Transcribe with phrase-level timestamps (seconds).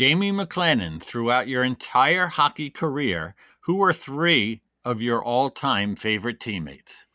[0.00, 7.06] Jamie McLennan, throughout your entire hockey career, who were three of your all-time favorite teammates?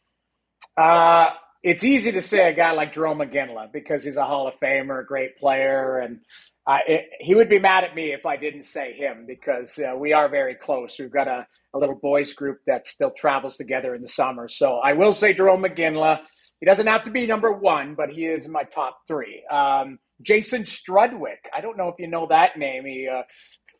[0.78, 1.30] Uh,
[1.64, 5.02] it's easy to say a guy like Jarome Iginla because he's a Hall of Famer,
[5.02, 6.20] a great player, and
[6.68, 9.96] uh, it, he would be mad at me if I didn't say him because uh,
[9.98, 10.98] we are very close.
[11.00, 14.48] We've got a, a, little boys group that still travels together in the summer.
[14.48, 16.20] So I will say Jarome Iginla.
[16.60, 19.44] He doesn't have to be number one, but he is in my top three.
[19.52, 21.50] Um, Jason Strudwick.
[21.56, 22.86] I don't know if you know that name.
[22.86, 23.24] He uh,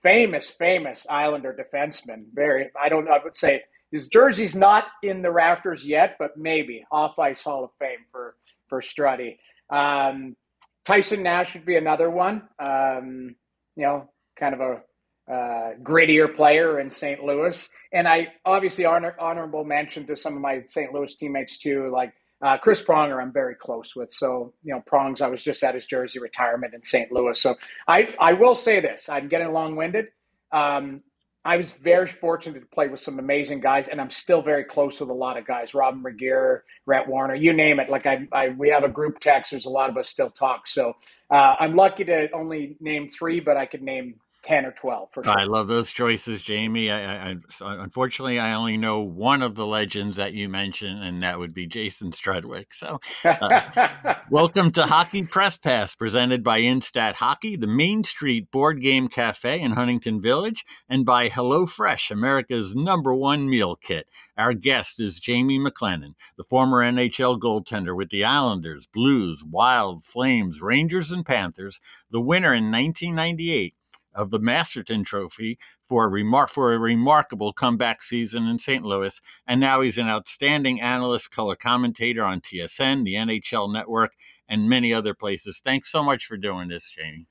[0.04, 2.26] famous, famous Islander defenseman.
[2.34, 2.70] Very.
[2.82, 3.10] I don't.
[3.10, 7.64] I would say his jersey's not in the rafters yet, but maybe off ice Hall
[7.64, 8.36] of Fame for
[8.68, 9.38] for Struddy.
[9.70, 10.36] Um,
[10.86, 12.44] Tyson Nash would be another one.
[12.60, 13.36] Um,
[13.76, 14.82] you know, kind of a
[15.32, 17.24] uh, grittier player in St.
[17.24, 17.68] Louis.
[17.92, 20.94] And I obviously honor, honorable mention to some of my St.
[20.94, 23.22] Louis teammates too, like uh, Chris Pronger.
[23.22, 24.12] I'm very close with.
[24.12, 25.22] So you know, Prongs.
[25.22, 27.12] I was just at his jersey retirement in St.
[27.12, 27.40] Louis.
[27.40, 27.56] So
[27.88, 29.10] I I will say this.
[29.10, 30.08] I'm getting long winded.
[30.52, 31.02] Um,
[31.46, 35.00] I was very fortunate to play with some amazing guys, and I'm still very close
[35.00, 35.76] with a lot of guys.
[35.76, 37.88] Robyn Regehr, Rhett Warrener, you name it.
[37.88, 39.52] Like I, I, we have a group text.
[39.52, 40.68] There's a lot of us still talk.
[40.68, 40.94] So
[41.30, 45.24] uh, I'm lucky to only name three, but I could name 10 or 12 for
[45.24, 45.38] sure.
[45.38, 46.92] I love those choices, Jamie.
[46.92, 51.40] I, I, unfortunately, I only know one of the legends that you mentioned, and that
[51.40, 52.68] would be Jason Strudwick.
[52.72, 58.82] So, uh, welcome to Hockey Press Pass, presented by Instat Hockey, the Main Street Board
[58.82, 64.08] Game Cafe in Huntington Village, and by HelloFresh, America's number one meal kit.
[64.38, 70.62] Our guest is Jamie McLennan, the former NHL goaltender with the Islanders, Blues, Wild, Flames,
[70.62, 71.80] Rangers, and Panthers,
[72.12, 73.74] the winner in 1998
[74.16, 78.84] of the Masterton Trophy for a, remar- for a remarkable comeback season in St.
[78.84, 79.20] Louis.
[79.46, 84.14] And now he's an outstanding analyst, color commentator on TSN, the NHL Network,
[84.48, 85.62] and many other places.
[85.64, 87.28] Thanks so much for doing this, Jamie.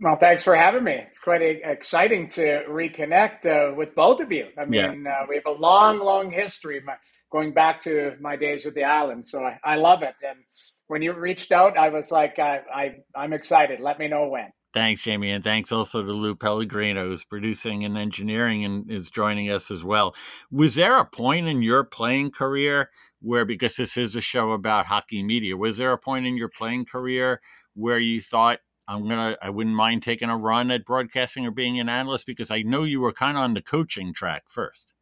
[0.00, 1.04] Well, thanks for having me.
[1.08, 4.48] It's quite a, exciting to reconnect uh, with both of you.
[4.58, 5.12] I mean, yeah.
[5.12, 6.94] uh, we have a long, long history my,
[7.30, 9.28] going back to my days with the island.
[9.28, 10.14] So I, I love it.
[10.28, 10.40] And
[10.88, 13.80] when you reached out, I was like, I, I, I'm excited.
[13.80, 14.50] Let me know when.
[14.72, 19.50] Thanks, Jamie, and thanks also to Lou Pellegrino, who's producing and engineering and is joining
[19.50, 20.14] us as well.
[20.50, 22.88] Was there a point in your playing career
[23.20, 26.48] where, because this is a show about hockey media, was there a point in your
[26.48, 27.42] playing career
[27.74, 31.78] where you thought, I'm gonna, I wouldn't mind taking a run at broadcasting or being
[31.78, 32.26] an analyst?
[32.26, 34.94] Because I know you were kind of on the coaching track first.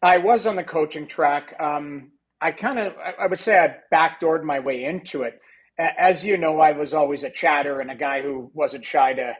[0.00, 1.54] I was on the coaching track.
[1.60, 5.40] Um, I kind of, I would say, I backdoored my way into it
[5.78, 9.34] as you know, I was always a chatter and a guy who wasn't shy to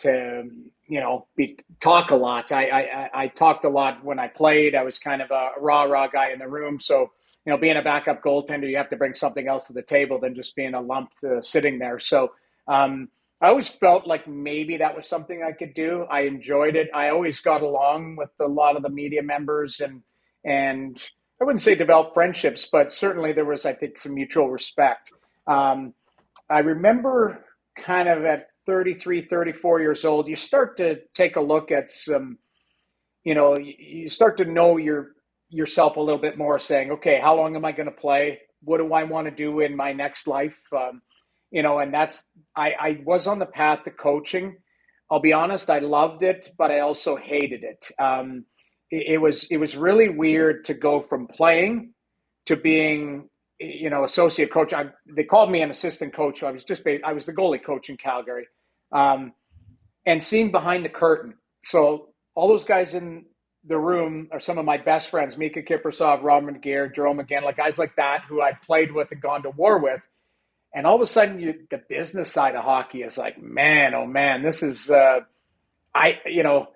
[0.00, 0.44] to
[0.88, 2.52] you know be, talk a lot.
[2.52, 4.74] I, I I talked a lot when I played.
[4.74, 6.80] I was kind of a raw raw guy in the room.
[6.80, 7.10] So
[7.46, 10.20] you know, being a backup goaltender, you have to bring something else to the table
[10.20, 11.98] than just being a lump uh, sitting there.
[11.98, 12.32] So
[12.68, 13.08] um,
[13.40, 16.06] I always felt like maybe that was something I could do.
[16.10, 16.90] I enjoyed it.
[16.94, 20.02] I always got along with a lot of the media members and
[20.44, 21.00] and
[21.40, 25.10] I wouldn't say develop friendships, but certainly there was I think some mutual respect.
[25.50, 25.94] Um,
[26.50, 27.44] I remember
[27.84, 32.38] kind of at 33, 34 years old, you start to take a look at some,
[33.24, 35.12] you know, you start to know your
[35.50, 38.40] yourself a little bit more, saying, okay, how long am I going to play?
[38.62, 40.56] What do I want to do in my next life?
[40.76, 41.02] Um,
[41.50, 42.24] you know, and that's
[42.56, 44.56] I, I was on the path to coaching.
[45.10, 47.86] I'll be honest, I loved it, but I also hated it.
[48.00, 48.44] Um,
[48.90, 51.94] it, it was it was really weird to go from playing
[52.46, 53.28] to being
[53.60, 54.72] you know, associate coach.
[54.72, 56.42] I, they called me an assistant coach.
[56.42, 58.48] I was just I was the goalie coach in Calgary,
[58.92, 59.32] um,
[60.06, 61.34] and seeing behind the curtain.
[61.62, 63.26] So all those guys in
[63.66, 67.78] the room are some of my best friends: Miikka Kiprusoff, Robyn Regehr, Jarome like guys
[67.78, 70.00] like that who I played with and gone to war with.
[70.72, 74.06] And all of a sudden, you, the business side of hockey is like, man, oh
[74.06, 75.20] man, this is, uh,
[75.94, 76.68] I, you know,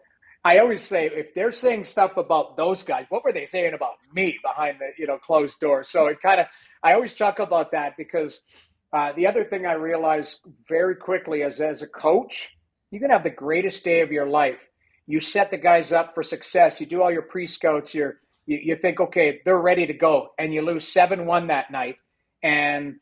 [0.45, 3.95] I always say if they're saying stuff about those guys, what were they saying about
[4.13, 5.89] me behind the you know closed doors?
[5.89, 6.47] So it kind of
[6.83, 8.41] I always talk about that because
[8.93, 12.51] uh, the other thing I realized very quickly is as a coach,
[12.91, 14.59] you can have the greatest day of your life.
[15.07, 16.79] You set the guys up for success.
[16.79, 17.95] You do all your pre scouts.
[17.95, 18.13] you
[18.47, 21.97] you think okay they're ready to go, and you lose seven one that night,
[22.43, 22.97] and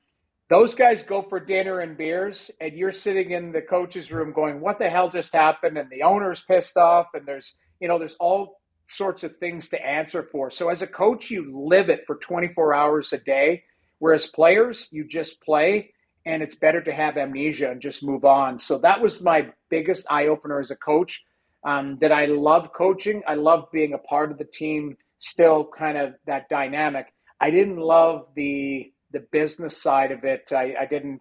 [0.52, 4.60] those guys go for dinner and beers, and you're sitting in the coach's room going,
[4.60, 8.16] "What the hell just happened?" And the owner's pissed off, and there's you know there's
[8.16, 10.50] all sorts of things to answer for.
[10.50, 13.62] So as a coach, you live it for 24 hours a day,
[13.99, 15.94] whereas players, you just play,
[16.26, 18.58] and it's better to have amnesia and just move on.
[18.58, 21.22] So that was my biggest eye opener as a coach.
[21.64, 23.22] Um, that I love coaching.
[23.26, 24.98] I love being a part of the team.
[25.20, 27.06] Still, kind of that dynamic.
[27.40, 30.52] I didn't love the the business side of it.
[30.52, 31.20] I, I didn't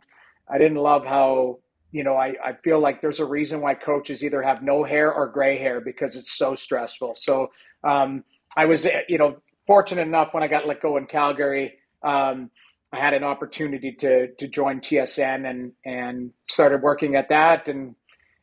[0.50, 1.60] I didn't love how
[1.92, 5.14] you know, I, I feel like there's a reason why coaches either have no hair
[5.14, 7.16] or gray hair because it's so stressful.
[7.18, 7.52] So
[7.84, 8.24] um,
[8.56, 11.74] I was, you know, fortunate enough when I got let go in Calgary.
[12.02, 12.50] Um,
[12.94, 17.96] I had an opportunity to to join TSN and and started working at that and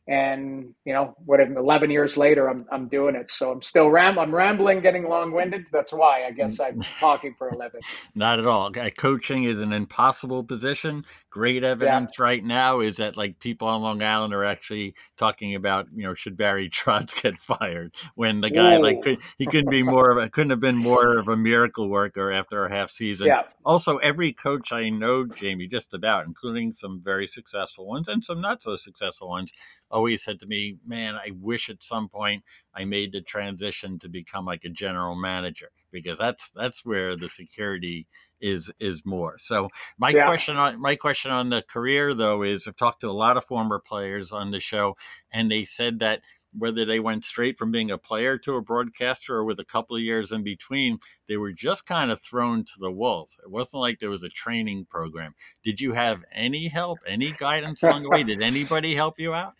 [0.09, 3.29] and you know what 11 years later i'm i'm doing it?
[3.29, 5.67] So i'm still ram i'm rambling getting long-winded.
[5.71, 6.99] That's why i guess i'm mm.
[6.99, 7.81] talking for a living
[8.15, 8.71] not at all.
[8.97, 11.05] Coaching is an impossible position.
[11.29, 12.23] Great evidence yeah.
[12.23, 16.15] right now is that like people on long island are actually talking about you know
[16.15, 18.81] should barry trotz get fired when the guy Whoa.
[18.81, 21.87] like could, he couldn't be more of a couldn't have been more of a miracle
[21.87, 23.27] worker after a half season.
[23.27, 23.43] Yeah.
[23.63, 28.41] also every coach i know jamie just about including some very successful ones and some
[28.41, 29.51] not so successful ones
[29.91, 32.43] always said to me, "Man, I wish at some point
[32.73, 37.29] I made the transition to become like a general manager because that's that's where the
[37.29, 38.07] security
[38.41, 40.25] is is more." So my yeah.
[40.25, 43.45] question on my question on the career though is I've talked to a lot of
[43.45, 44.95] former players on the show,
[45.31, 46.21] and they said that
[46.57, 49.95] whether they went straight from being a player to a broadcaster or with a couple
[49.95, 53.37] of years in between, they were just kind of thrown to the wolves.
[53.43, 55.35] It wasn't like there was a training program.
[55.63, 58.23] Did you have any help, any guidance along the way?
[58.23, 59.53] Did anybody help you out?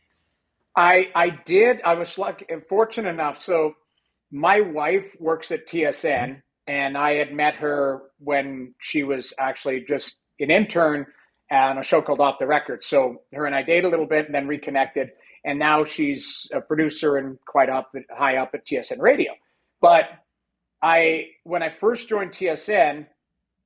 [0.75, 1.81] I I did.
[1.83, 3.41] I was lucky, fortunate enough.
[3.41, 3.73] So
[4.31, 10.15] my wife works at TSN, and I had met her when she was actually just
[10.39, 11.05] an intern
[11.51, 12.83] on a show called Off the Record.
[12.83, 15.09] So her and I dated a little bit, and then reconnected.
[15.45, 19.31] And now she's a producer and quite up high up at TSN Radio.
[19.81, 20.05] But
[20.81, 23.07] I, when I first joined TSN,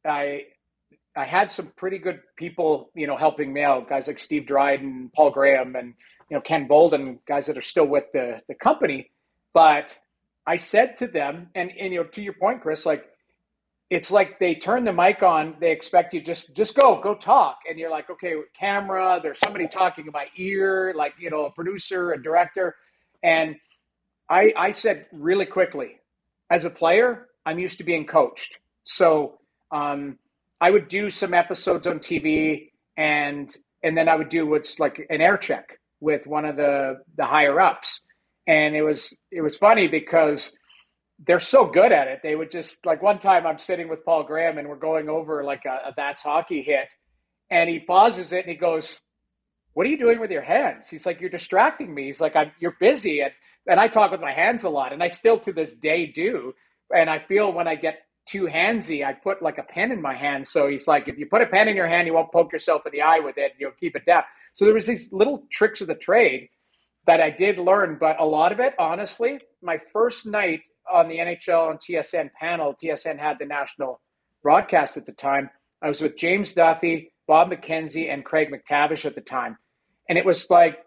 [0.05, 0.43] I
[1.15, 3.87] I had some pretty good people, you know, helping me out.
[3.87, 5.93] Guys like Steve Dryden, Paul Graham, and
[6.33, 9.11] you know, Ken Volden, guys that are still with the, the company.
[9.53, 9.95] But
[10.47, 13.05] I said to them, and, and, you know, to your point, Chris, like,
[13.91, 17.59] it's like they turn the mic on, they expect you just, just go, go talk.
[17.69, 21.51] And you're like, okay, camera, there's somebody talking in my ear, like, you know, a
[21.51, 22.77] producer, a director.
[23.21, 23.55] And
[24.27, 25.99] I, I said really quickly,
[26.49, 28.57] as a player, I'm used to being coached.
[28.85, 29.37] So,
[29.71, 30.17] um,
[30.59, 35.05] I would do some episodes on TV and and then I would do what's like
[35.09, 38.01] an air check with one of the the higher ups,
[38.45, 40.51] and it was it was funny because
[41.25, 42.19] they're so good at it.
[42.21, 45.43] They would just like one time I'm sitting with Paul Graham and we're going over
[45.45, 46.89] like a, a that's hockey hit,
[47.49, 48.99] and he pauses it and he goes,
[49.73, 52.51] "What are you doing with your hands?" He's like, "You're distracting me." He's like, "I'm
[52.59, 53.31] you're busy," and
[53.65, 56.53] and I talk with my hands a lot, and I still to this day do.
[56.93, 60.15] And I feel when I get too handsy, I put like a pen in my
[60.15, 60.47] hand.
[60.47, 62.85] So he's like, if you put a pen in your hand, you won't poke yourself
[62.85, 63.53] in the eye with it.
[63.57, 64.23] You'll keep it down.
[64.55, 66.49] So there was these little tricks of the trade
[67.05, 70.61] that I did learn, but a lot of it, honestly, my first night
[70.91, 73.99] on the NHL and TSN panel, TSN had the national
[74.41, 75.49] broadcast at the time.
[75.81, 79.57] I was with James Duthie, Bob McKenzie, and Craig MacTavish at the time.
[80.07, 80.79] And it was like,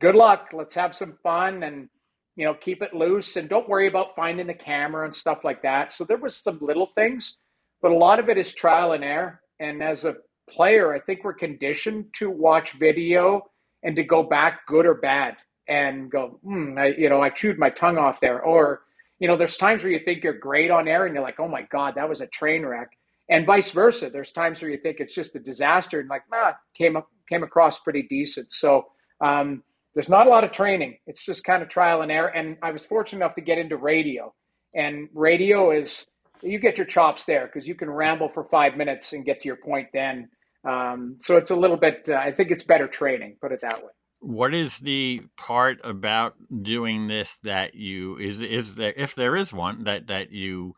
[0.00, 0.48] good luck.
[0.52, 1.88] Let's have some fun and,
[2.36, 5.62] you know, keep it loose and don't worry about finding the camera and stuff like
[5.62, 5.92] that.
[5.92, 7.36] So there was some little things,
[7.80, 9.40] but a lot of it is trial and error.
[9.60, 10.16] And as a
[10.50, 13.42] player, I think we're conditioned to watch video
[13.82, 15.36] and to go back, good or bad,
[15.68, 18.42] and go, hmm, I, you know, I chewed my tongue off there.
[18.42, 18.82] Or,
[19.18, 21.48] you know, there's times where you think you're great on air and you're like, oh
[21.48, 22.88] my God, that was a train wreck.
[23.30, 24.10] And vice versa.
[24.10, 27.42] There's times where you think it's just a disaster and like, ah, came up, came
[27.42, 28.52] across pretty decent.
[28.52, 28.86] So
[29.20, 29.62] um,
[29.94, 30.98] there's not a lot of training.
[31.06, 32.28] It's just kind of trial and error.
[32.28, 34.34] And I was fortunate enough to get into radio.
[34.74, 36.04] And radio is
[36.42, 39.46] you get your chops there because you can ramble for five minutes and get to
[39.46, 40.28] your point then.
[40.68, 43.82] Um, so it's a little bit, uh, I think it's better training, put it that
[43.82, 43.90] way.
[44.20, 49.52] What is the part about doing this that you is is there if there is
[49.52, 50.74] one that that you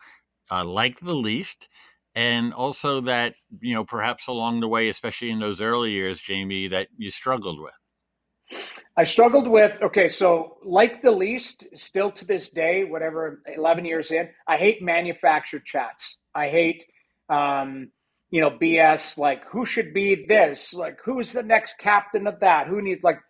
[0.51, 1.69] uh, like the least,
[2.17, 6.67] and also that you know perhaps along the way, especially in those early years, Jamie,
[6.67, 8.61] that you struggled with.
[8.97, 14.11] I struggled with okay, so like the least, still to this day, whatever, eleven years
[14.11, 16.17] in, I hate manufactured chats.
[16.35, 16.85] I hate
[17.29, 17.91] um,
[18.31, 22.67] you know, BS like who should be this, like who's the next captain of that,
[22.67, 23.21] who needs like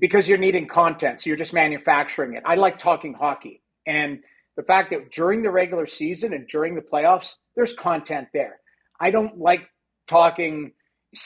[0.00, 2.42] because you're needing content, so you're just manufacturing it.
[2.46, 4.20] I like talking hockey, and
[4.56, 8.60] the fact that during the regular season and during the playoffs, there's content there.
[9.00, 9.68] I don't like
[10.08, 10.72] talking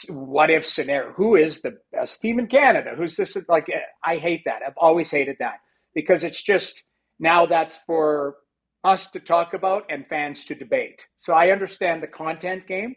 [0.09, 1.13] what if scenario.
[1.13, 2.93] Who is the best team in Canada?
[2.97, 3.37] Who's this?
[3.49, 3.69] Like
[4.05, 4.63] I hate that.
[4.67, 5.61] I've always hated that
[5.95, 6.83] because it's just
[7.19, 8.37] now that's for
[8.85, 11.01] us to talk about and fans to debate.
[11.19, 12.97] So I understand the content game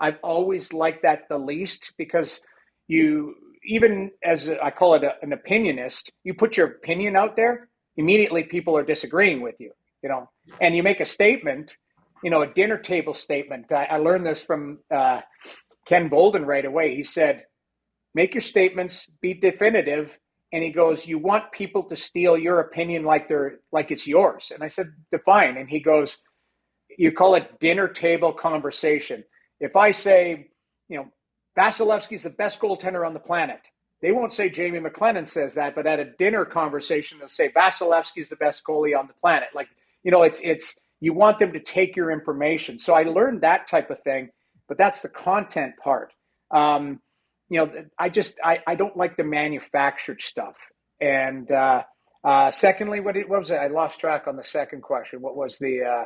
[0.00, 2.40] I've always liked that the least because
[2.88, 3.34] you,
[3.66, 7.68] even as a, I call it a, an opinionist, you put your opinion out there,
[7.96, 9.72] immediately people are disagreeing with you,
[10.02, 10.28] you know,
[10.60, 11.74] and you make a statement,
[12.22, 13.70] you know, a dinner table statement.
[13.72, 15.20] I, I learned this from uh,
[15.86, 16.96] Ken Volden right away.
[16.96, 17.44] He said,
[18.14, 20.10] make your statements, be definitive.
[20.52, 24.52] And he goes, You want people to steal your opinion like they're like it's yours.
[24.54, 25.56] And I said, Define.
[25.56, 26.16] And he goes,
[26.96, 29.24] You call it dinner table conversation.
[29.60, 30.48] If I say,
[30.88, 31.08] you know,
[31.58, 33.60] Vasilevskiy's the best goaltender on the planet,
[34.02, 38.28] they won't say Jamie McLennan says that, but at a dinner conversation, they'll say Vasilevskiy's
[38.28, 39.48] the best goalie on the planet.
[39.54, 39.68] Like,
[40.02, 42.78] you know, it's it's you want them to take your information.
[42.78, 44.30] So I learned that type of thing,
[44.68, 46.12] but that's the content part.
[46.50, 47.00] Um,
[47.48, 50.54] you know, I just I, I don't like the manufactured stuff.
[51.00, 51.82] And uh,
[52.24, 53.54] uh, secondly, what, what was it?
[53.56, 55.20] I lost track on the second question.
[55.20, 56.04] What was the uh,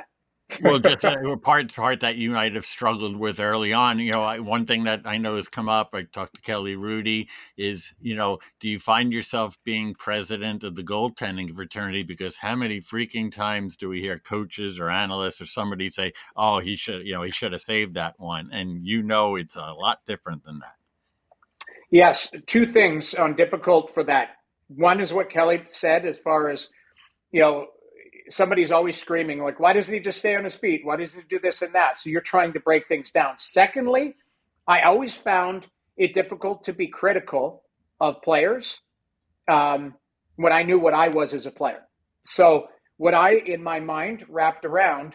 [0.63, 3.99] well, just a part part that you might have struggled with early on.
[3.99, 5.91] You know, I, one thing that I know has come up.
[5.93, 7.29] I talked to Kelly Hrudey.
[7.57, 12.03] Is you know, do you find yourself being president of the goaltending fraternity?
[12.03, 16.61] Because how many freaking times do we hear coaches or analysts or somebody say, "Oh,
[16.61, 19.73] he should," you know, he should have saved that one, and you know, it's a
[19.73, 20.77] lot different than that.
[21.91, 24.29] Yes, two things on difficult for that.
[24.69, 26.69] One is what Kelly said, as far as
[27.33, 27.67] you know
[28.31, 30.83] somebody's always screaming like why doesn't he just stay on his feet?
[30.85, 32.01] Why doesn't he do this and that?
[32.01, 33.35] So you're trying to break things down.
[33.39, 34.15] Secondly
[34.69, 35.67] i always found
[35.97, 37.63] it difficult to be critical
[38.01, 38.79] of players
[39.49, 39.95] um,
[40.37, 41.81] when i knew what i was as a player.
[42.25, 42.69] So
[42.99, 45.15] what i in my mind wrapped around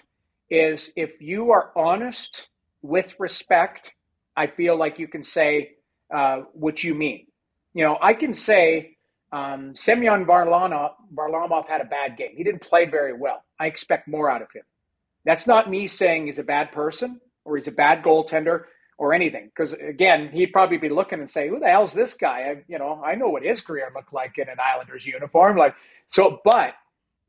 [0.50, 2.48] is if you are honest
[2.82, 3.92] with respect
[4.36, 5.72] i feel like you can say
[6.14, 7.28] uh, what you mean.
[7.74, 8.98] You know i can say
[9.34, 12.36] um, Semyon Varlamov, Varlamov had a bad game.
[12.36, 13.44] He didn't play very well.
[13.60, 14.62] I expect more out of him.
[15.26, 18.66] That's not me saying he's a bad person or he's a bad goaltender
[19.00, 19.46] or anything.
[19.48, 22.78] Because again, he'd probably be looking and say, "Who the hell's this guy?" I, you
[22.78, 25.58] know, I know what his career looked like in an Islanders uniform.
[25.58, 25.74] Like
[26.10, 26.76] so, but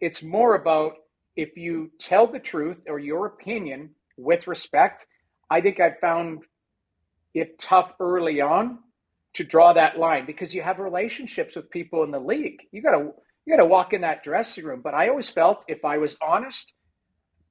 [0.00, 0.96] it's more about
[1.36, 5.06] if you tell the truth or your opinion with respect.
[5.50, 6.42] I think I found
[7.32, 8.78] it tough early on
[9.34, 12.62] to draw that line because you have relationships with people in the league.
[12.72, 13.12] You got to
[13.46, 14.80] you got to walk in that dressing room.
[14.82, 16.72] But I always felt if I was honest,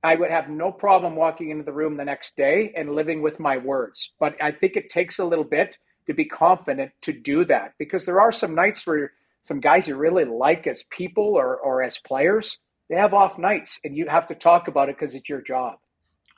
[0.03, 3.39] I would have no problem walking into the room the next day and living with
[3.39, 4.09] my words.
[4.19, 5.75] But I think it takes a little bit
[6.07, 9.13] to be confident to do that because there are some nights where
[9.45, 12.57] some guys you really like as people or, or as players,
[12.89, 15.75] they have off nights and you have to talk about it because it's your job.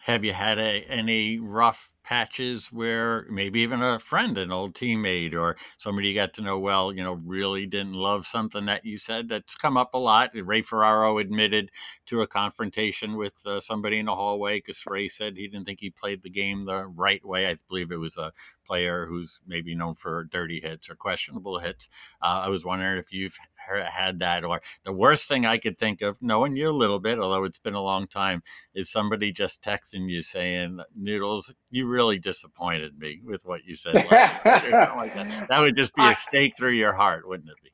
[0.04, 5.34] Have you had a, any rough patches where maybe even a friend, an old teammate,
[5.34, 8.98] or somebody you got to know well, you know, really didn't love something that you
[9.00, 9.28] said?
[9.28, 10.32] That's come up a lot.
[10.36, 11.72] Ray Ferraro admitted
[12.06, 15.80] to a confrontation with uh, somebody in the hallway because Ray said he didn't think
[15.80, 17.48] he played the game the right way.
[17.48, 18.32] I believe it was a
[18.66, 21.90] player who's maybe known for dirty hits or questionable hits.
[22.22, 24.44] Uh, I was wondering if you've had that.
[24.44, 27.60] Or the worst thing I could think of, knowing you a little bit, although it's
[27.60, 28.44] been a long time,
[28.74, 33.94] is somebody just texting you saying, Noodles, you really disappointed me with what you said.
[34.10, 35.46] that.
[35.50, 37.72] that would just be a stake through your heart, wouldn't it be?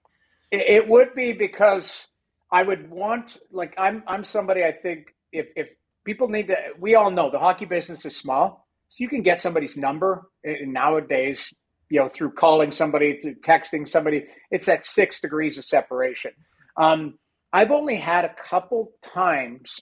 [0.52, 2.08] It would be because
[2.52, 5.68] I would want, like, I'm, I'm somebody I think if, if
[6.06, 8.68] people need to, we all know the hockey business is small.
[8.90, 11.50] So you can get somebody's number and nowadays
[11.92, 16.32] you know, through calling somebody, through texting somebody, it's at six degrees of separation.
[16.78, 17.20] Um,
[17.52, 19.82] I've only had a couple times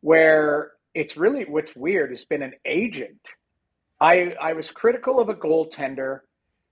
[0.00, 3.20] where it's really what's weird has been an agent.
[4.00, 6.20] I I was critical of a goaltender,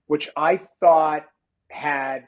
[0.07, 1.23] which I thought
[1.71, 2.25] had.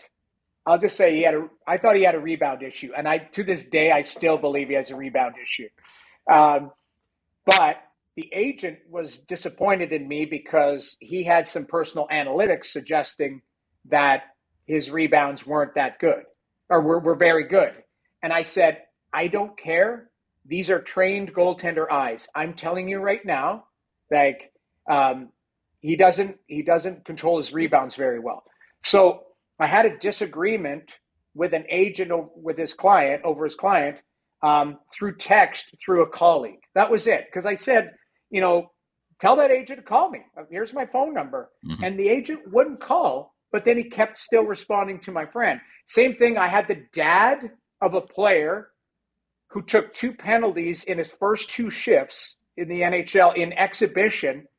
[0.66, 1.48] I'll just say he had a.
[1.68, 4.70] I thought he had a rebound issue, and I to this day I still believe
[4.70, 5.68] he has a rebound issue.
[6.34, 6.72] Um,
[7.46, 7.78] but
[8.16, 13.42] the agent was disappointed in me because he had some personal analytics suggesting
[13.90, 14.24] that
[14.66, 16.24] his rebounds weren't that good
[16.70, 17.72] or were, were very good.
[18.24, 18.80] And I said,
[19.14, 20.10] I don't care.
[20.46, 22.28] These are trained goaltender eyes.
[22.36, 23.66] I'm telling you right now,
[24.12, 24.52] like
[24.90, 25.30] um,
[25.82, 28.44] he doesn't he doesn't control his rebounds very well.
[28.84, 29.24] So
[29.60, 30.84] I had a disagreement
[31.34, 33.98] with an agent with his client over his client
[34.44, 36.62] um, through text through a colleague.
[36.76, 37.92] That was it because I said
[38.36, 38.70] you know,
[39.22, 40.20] tell that agent to call me.
[40.52, 41.52] Here's my phone number.
[41.66, 41.84] Mm-hmm.
[41.86, 45.62] And the agent wouldn't call, but then he kept still responding to my friend.
[45.88, 47.52] Same thing, I had the dad
[47.82, 48.72] of a player
[49.48, 54.50] who took two penalties in his first two shifts in the NHL in exhibition,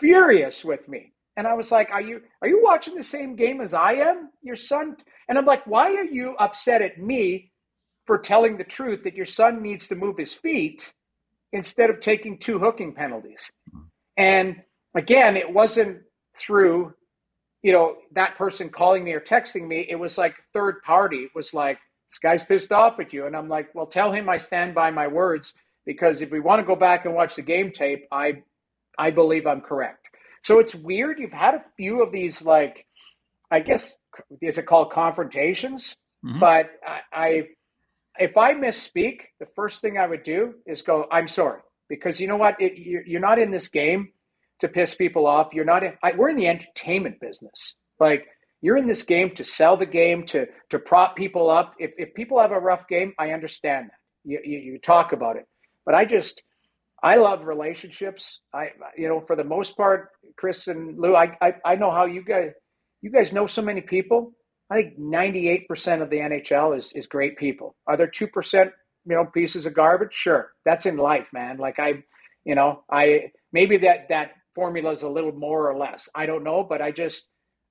[0.00, 1.12] furious with me.
[1.36, 4.30] And I was like, "Are you are you watching the same game as I am?
[4.40, 4.96] Your son?"
[5.28, 7.52] And I'm like, "Why are you upset at me
[8.06, 10.92] for telling the truth that your son needs to move his feet?"
[11.52, 13.50] Instead of taking two hooking penalties.
[14.16, 14.56] And
[14.96, 15.98] again, it wasn't
[16.38, 16.94] through,
[17.62, 19.86] you know, that person calling me or texting me.
[19.88, 21.28] It was like third party.
[21.34, 21.78] Was like,
[22.10, 23.26] this guy's pissed off at you.
[23.26, 25.54] And I'm like, well, tell him I stand by my words
[25.86, 28.42] because if we want to go back and watch the game tape, I,
[28.98, 30.06] I believe I'm correct.
[30.42, 31.18] So it's weird.
[31.18, 32.86] You've had a few of these like
[33.50, 33.94] I guess
[34.40, 35.94] is it called confrontations?
[36.24, 36.40] Mhm.
[36.40, 37.48] But I, I,
[38.18, 42.28] if I misspeak, the first thing I would do is go, "I'm sorry," because you
[42.28, 42.60] know what?
[42.60, 44.12] It, you're, not in this game
[44.60, 45.52] to piss people off.
[45.52, 45.94] You're not in.
[46.02, 47.74] I, we're in the entertainment business.
[47.98, 48.26] Like
[48.60, 51.74] you're in this game to sell the game, to to prop people up.
[51.78, 53.98] If if people have a rough game, I understand that.
[54.24, 55.46] You you, you talk about it,
[55.84, 56.42] but I just.
[57.04, 58.38] I love relationships.
[58.54, 62.04] I, you know, for the most part, Chris and Lou, I, I, I know how
[62.04, 62.52] you guys,
[63.00, 64.32] you guys know so many people.
[64.72, 67.76] I think 98% of the NHL is, is great people.
[67.86, 68.70] Are there 2%, you
[69.14, 70.12] know, pieces of garbage?
[70.14, 70.52] Sure.
[70.64, 71.58] That's in life, man.
[71.58, 72.04] Like I,
[72.44, 76.08] you know, I, maybe that, that formula is a little more or less.
[76.14, 77.24] I don't know, but I just,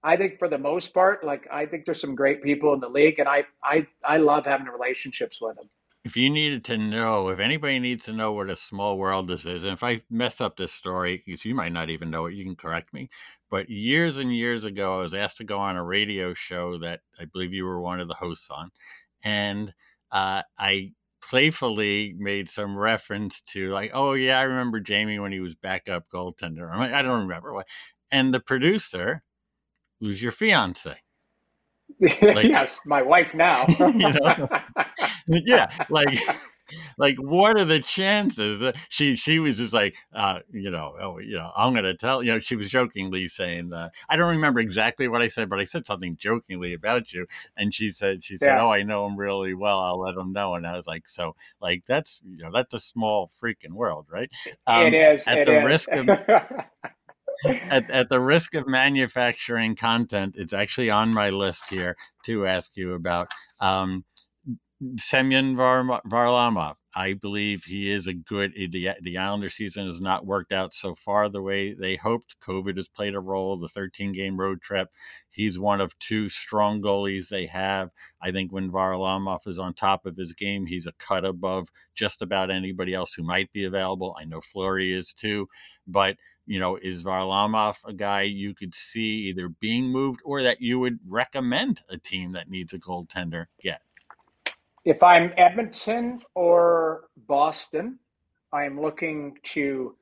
[0.04, 2.90] I think for the most part, like I think there's some great people in the
[2.90, 5.70] league and I, I, I love having relationships with them.
[6.04, 9.46] If you needed to know, if anybody needs to know what a small world this
[9.46, 12.34] is, and if I mess up this story, because you might not even know it,
[12.34, 13.10] you can correct me.
[13.52, 17.02] But years and years ago, I was asked to go on a radio show that
[17.20, 18.72] I believe you were one of the hosts on.
[19.24, 19.74] And
[20.12, 25.40] uh, I playfully made some reference to, like, oh, yeah, I remember Jamie when he
[25.40, 26.72] was backup goaltender.
[26.72, 27.68] I'm like, I don't remember what.
[28.12, 29.22] And the producer,
[30.00, 30.98] who's your fiance,
[32.00, 33.66] like, yes, my wife now.
[33.80, 34.50] you know?
[35.46, 36.18] yeah, like
[36.98, 41.20] like what are the chances that she she was just like uh you know oh
[41.20, 44.60] you know i'm gonna tell you know she was jokingly saying uh, i don't remember
[44.60, 47.26] exactly what i said but i said something jokingly about you
[47.58, 48.64] and she said she said yeah.
[48.64, 51.36] oh i know him really well i'll let him know and i was like so
[51.62, 54.32] like that's you know that's a small freaking world right
[54.68, 55.66] um, it is at it the is.
[55.66, 56.10] risk of
[57.46, 62.76] at, at the risk of manufacturing content, it's actually on my list here to ask
[62.76, 63.32] you about.
[63.60, 64.06] Um,
[64.98, 66.76] Semyon Var- Varlamov.
[66.96, 68.52] I believe he is a good.
[68.58, 71.96] Eh, the eh, the Islander season has not worked out so far the way they
[71.96, 72.36] hoped.
[72.42, 73.58] COVID has played a role.
[73.58, 74.90] The 13 game road trip.
[75.30, 77.92] He's one of two strong goalies they have.
[78.22, 82.22] I think when Varlamov is on top of his game, he's a cut above just
[82.22, 84.16] about anybody else who might be available.
[84.20, 85.48] I know Fleury is too,
[85.88, 86.18] but
[86.48, 90.80] you know, is Varlamov a guy you could see either being moved or that you
[90.80, 93.82] would recommend a team that needs a goaltender get?
[94.84, 98.00] If I'm Edmonton or Boston,
[98.52, 99.96] I'm looking to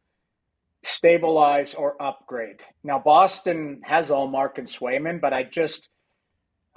[0.85, 2.61] stabilize or upgrade.
[2.81, 5.89] Now, Boston has Ullmark and Swayman, but I just,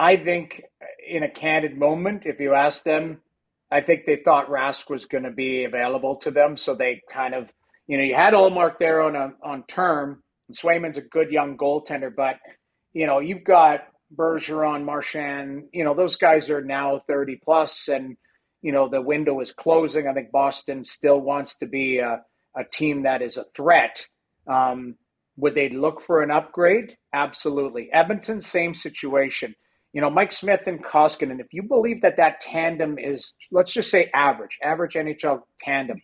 [0.00, 0.62] I think
[1.08, 3.20] in a candid moment, if you ask them,
[3.70, 6.56] I think they thought Rask was going to be available to them.
[6.56, 7.48] So they kind of,
[7.86, 10.24] you know, you had Ullmark there on a, on term.
[10.48, 12.40] And Swayman's a good young goaltender, but,
[12.92, 13.84] you know, you've got
[14.14, 18.16] Bergeron, Marchand, you know, those guys are now 30 plus and,
[18.60, 20.06] you know, the window is closing.
[20.06, 22.22] I think Boston still wants to be a,
[22.56, 24.04] a team that is a threat.
[24.46, 24.96] Um,
[25.36, 26.96] would they look for an upgrade?
[27.12, 27.90] Absolutely.
[27.92, 29.54] Edmonton, same situation.
[29.92, 33.74] You know, Mike Smith and Koskinen, and if you believe that that tandem is, let's
[33.74, 36.00] just say average, average NHL tandem,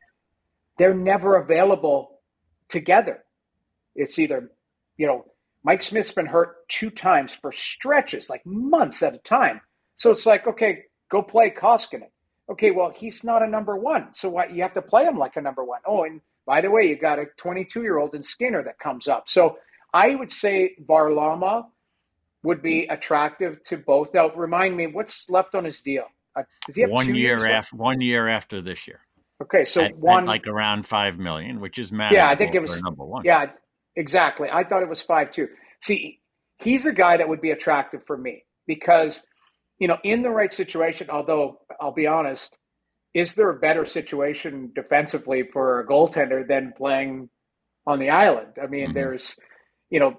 [0.79, 2.21] they're never available
[2.69, 3.25] together.
[3.95, 4.51] It's either,
[4.97, 5.25] you know,
[5.69, 9.61] Mike Smith's been hurt two times for stretches, like months at a time.
[9.97, 12.09] So it's like, okay, go play Koskinen.
[12.51, 14.09] Okay, well, he's not a number one.
[14.15, 15.81] So what you have to play him like a number one.
[15.87, 19.09] Oh, and by the way, you got a 22 year old in Skinner that comes
[19.09, 19.25] up.
[19.27, 19.59] So
[19.93, 21.67] I would say Varlamov
[22.45, 24.15] would be attractive to both.
[24.15, 26.05] Now, remind me, what's left on his deal?
[26.35, 29.01] Uh, does he have one year after one year after this year?
[29.43, 32.17] Okay, so at, one at like around five million, which is manageable.
[32.17, 33.23] Yeah, I think it was number one.
[33.27, 33.51] Yeah,
[33.97, 34.49] exactly.
[34.53, 35.49] I thought it was five too.
[35.83, 36.21] See,
[36.59, 39.23] he's a guy that would be attractive for me because,
[39.79, 41.11] you know, in the right situation.
[41.11, 42.57] Although I'll be honest,
[43.15, 47.29] is there a better situation defensively for a goaltender than playing
[47.87, 48.55] on the island?
[48.63, 48.95] I mean, mm-hmm.
[48.95, 49.35] there's,
[49.91, 50.17] you know,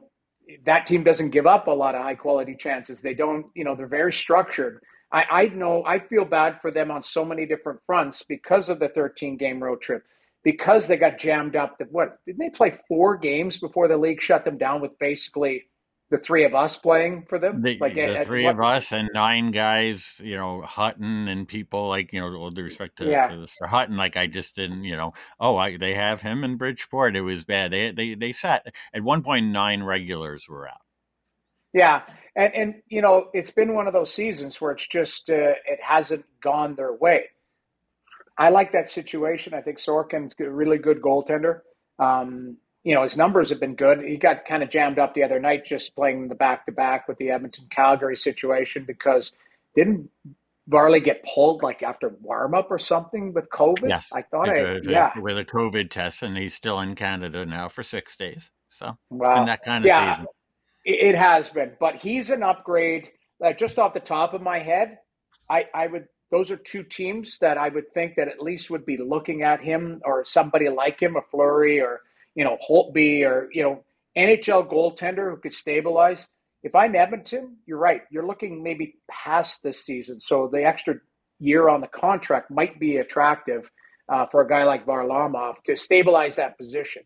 [0.66, 3.02] that team doesn't give up a lot of high quality chances.
[3.02, 4.80] They don't, you know, they're very structured.
[5.12, 8.80] I, I know I feel bad for them on so many different fronts because of
[8.80, 10.04] the 13 game road trip,
[10.44, 11.78] because they got jammed up.
[11.78, 15.66] That what didn't they play four games before the league shut them down with basically
[16.12, 17.62] the three of us playing for them?
[17.62, 21.48] The, like the at, three at, of us and nine guys, you know, Hutton and
[21.48, 23.28] people like you know, with respect to, yeah.
[23.28, 23.68] to Mr.
[23.68, 27.16] Hutton, like I just didn't, you know, oh, I, they have him in Bridgeport.
[27.16, 27.72] It was bad.
[27.72, 30.82] They they they sat at one point nine regulars were out.
[31.74, 32.02] Yeah,
[32.36, 35.80] and and you know it's been one of those seasons where it's just uh, it
[35.82, 37.26] hasn't gone their way.
[38.40, 39.54] I like that situation.
[39.54, 41.60] I think Sorokin's a really good goaltender.
[42.00, 44.02] Um, you know his numbers have been good.
[44.02, 47.08] He got kind of jammed up the other night just playing the back to back
[47.08, 49.32] with the Edmonton Calgary situation because
[49.76, 50.10] didn't
[50.68, 53.90] Varley get pulled like after warm up or something with COVID?
[53.90, 57.68] Yes, I thought I, yeah with a COVID test, and he's still in Canada now
[57.68, 58.50] for six days.
[58.70, 59.46] So wow.
[59.46, 60.14] that kind of yeah.
[60.14, 60.28] season
[60.86, 63.10] It, it has been, but he's an upgrade.
[63.44, 65.00] Uh, just off the top of my head,
[65.50, 66.08] I, I would.
[66.32, 69.62] Those are two teams that I would think that at least would be looking at
[69.62, 72.02] him or somebody like him, a Fleury or
[72.36, 73.84] you know Holtby or you know
[74.18, 76.28] NHL goaltender who could stabilize.
[76.62, 78.02] If I'm Edmonton, you're right.
[78.12, 80.96] You're looking maybe past this season, so the extra
[81.40, 83.70] year on the contract might be attractive
[84.10, 87.04] uh, for a guy like Varlamov to stabilize that position.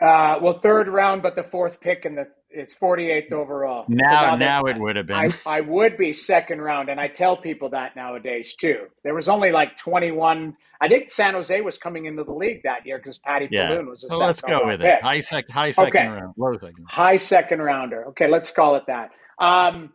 [0.00, 3.84] Uh, well, third round, but the fourth pick in the it's 48th overall.
[3.88, 5.16] Now, so now, now it would have been.
[5.16, 8.86] I, I, would be second round, and I tell people that nowadays too.
[9.04, 10.56] There was only like 21.
[10.80, 13.68] I think San Jose was coming into the league that year because Patty yeah.
[13.68, 14.02] Falloon was.
[14.04, 14.98] A so let's go with pick.
[14.98, 15.02] it.
[15.02, 16.08] High, sec, high second okay.
[16.08, 16.34] round.
[16.36, 16.86] Low second.
[16.88, 18.06] High second rounder.
[18.06, 19.10] Okay, let's call it that.
[19.38, 19.92] Um,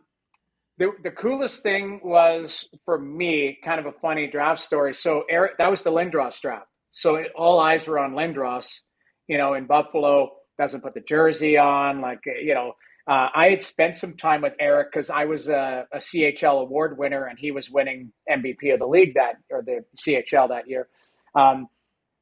[0.78, 4.94] the the coolest thing was for me, kind of a funny draft story.
[4.94, 6.68] So Eric, that was the Lindros draft.
[6.90, 8.80] So it, all eyes were on Lindros.
[9.28, 12.00] You know, in Buffalo doesn't put the jersey on.
[12.00, 12.74] Like, you know,
[13.06, 16.98] uh, I had spent some time with Eric because I was a, a, CHL award
[16.98, 20.88] winner and he was winning MVP of the league that, or the CHL that year.
[21.34, 21.68] Um,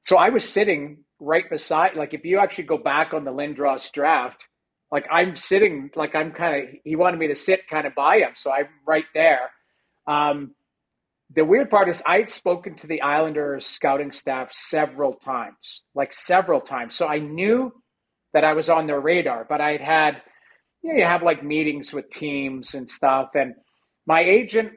[0.02, 3.90] so I was sitting right beside, like, if you actually go back on the Lindros
[3.92, 4.44] draft,
[4.92, 8.18] like I'm sitting, like I'm kind of, he wanted me to sit kind of by
[8.18, 8.32] him.
[8.34, 9.50] So I'm right there.
[10.06, 10.54] Um,
[11.34, 16.60] the weird part is I'd spoken to the Islanders scouting staff several times, like several
[16.60, 16.96] times.
[16.96, 17.72] So I knew
[18.34, 19.46] that I was on their radar.
[19.48, 20.20] But I'd had,
[20.82, 23.30] you know, you have like meetings with teams and stuff.
[23.34, 23.54] And
[24.06, 24.72] my agent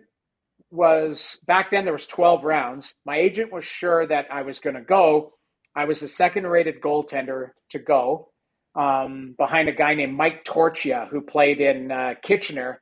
[0.71, 2.93] was back then there was 12 rounds.
[3.05, 5.33] My agent was sure that I was going to go.
[5.75, 8.29] I was the second rated goaltender to go
[8.75, 12.81] um, behind a guy named Mike Torchia who played in uh, Kitchener.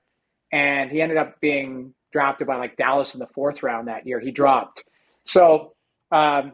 [0.51, 4.21] And he ended up being drafted by like Dallas in the fourth round that year.
[4.21, 4.81] He dropped.
[5.25, 5.73] So
[6.13, 6.53] um,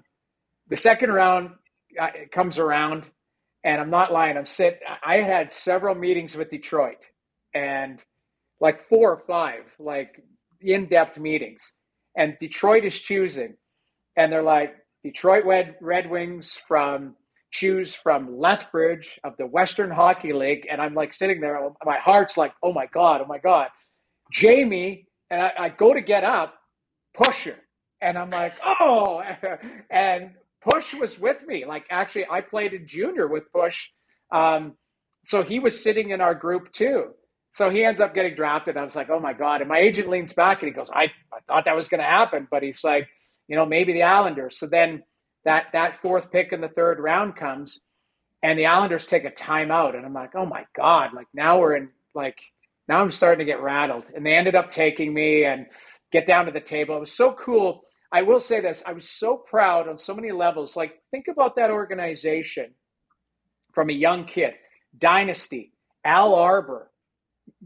[0.70, 1.52] the second round
[2.02, 3.04] uh, comes around
[3.64, 4.38] and I'm not lying.
[4.38, 4.80] I'm sit.
[5.06, 6.98] I had several meetings with Detroit,
[7.54, 8.02] and
[8.60, 10.24] like four or five, like
[10.62, 11.62] in-depth meetings.
[12.18, 13.54] And Detroit is choosing,
[14.18, 17.16] and they're like Detroit Red Red Wings from
[17.52, 21.60] choose from Lethbridge of the Western Hockey League, and I'm like sitting there.
[21.86, 23.68] My heart's like, oh my god, oh my god,
[24.32, 25.06] Jamie.
[25.32, 26.56] And I, I go to get up,
[27.18, 27.56] Pushor,
[28.02, 29.24] and I'm like, oh,
[29.90, 30.32] and
[30.70, 31.66] Push was with me.
[31.66, 33.88] Like actually, I played in junior with Push,
[34.32, 34.74] um,
[35.26, 37.12] so he was sitting in our group too.
[37.54, 38.78] So he ends up getting drafted.
[38.78, 39.62] I was like, oh my god!
[39.62, 42.08] And my agent leans back and he goes, I, I thought that was going to
[42.08, 43.08] happen, but he's like,
[43.48, 44.60] you know, maybe the Islanders.
[44.60, 45.04] So then
[45.46, 47.80] that that fourth pick in the third round comes,
[48.44, 51.14] and the Islanders take a timeout, and I'm like, oh my god!
[51.14, 52.38] Like now we're in like
[52.92, 55.66] now I'm starting to get rattled, and they ended up taking me and
[56.12, 56.98] get down to the table.
[56.98, 60.32] It was so cool I will say this I was so proud on so many
[60.32, 60.76] levels.
[60.76, 62.74] Like, think about that organization
[63.74, 64.54] from a young kid,
[64.98, 65.72] Dynasty,
[66.04, 66.92] Al Arbour,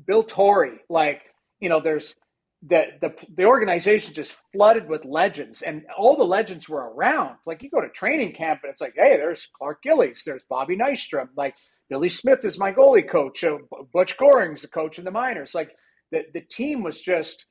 [0.06, 0.80] Bill Torrey.
[0.88, 1.22] Like,
[1.60, 2.16] you know, there's
[2.62, 7.38] the, the the organization just flooded with legends, and all the legends were around.
[7.48, 10.78] Like, you go to training camp, and it's like, hey, there's Clark Gillies, there's Bobby
[10.78, 11.56] Nystrom, like
[11.90, 13.58] Billy Smith is my goalie coach, uh,
[13.94, 15.54] Butch Goring's the coach in the minors.
[15.54, 15.72] Like,
[16.12, 17.46] the the team was just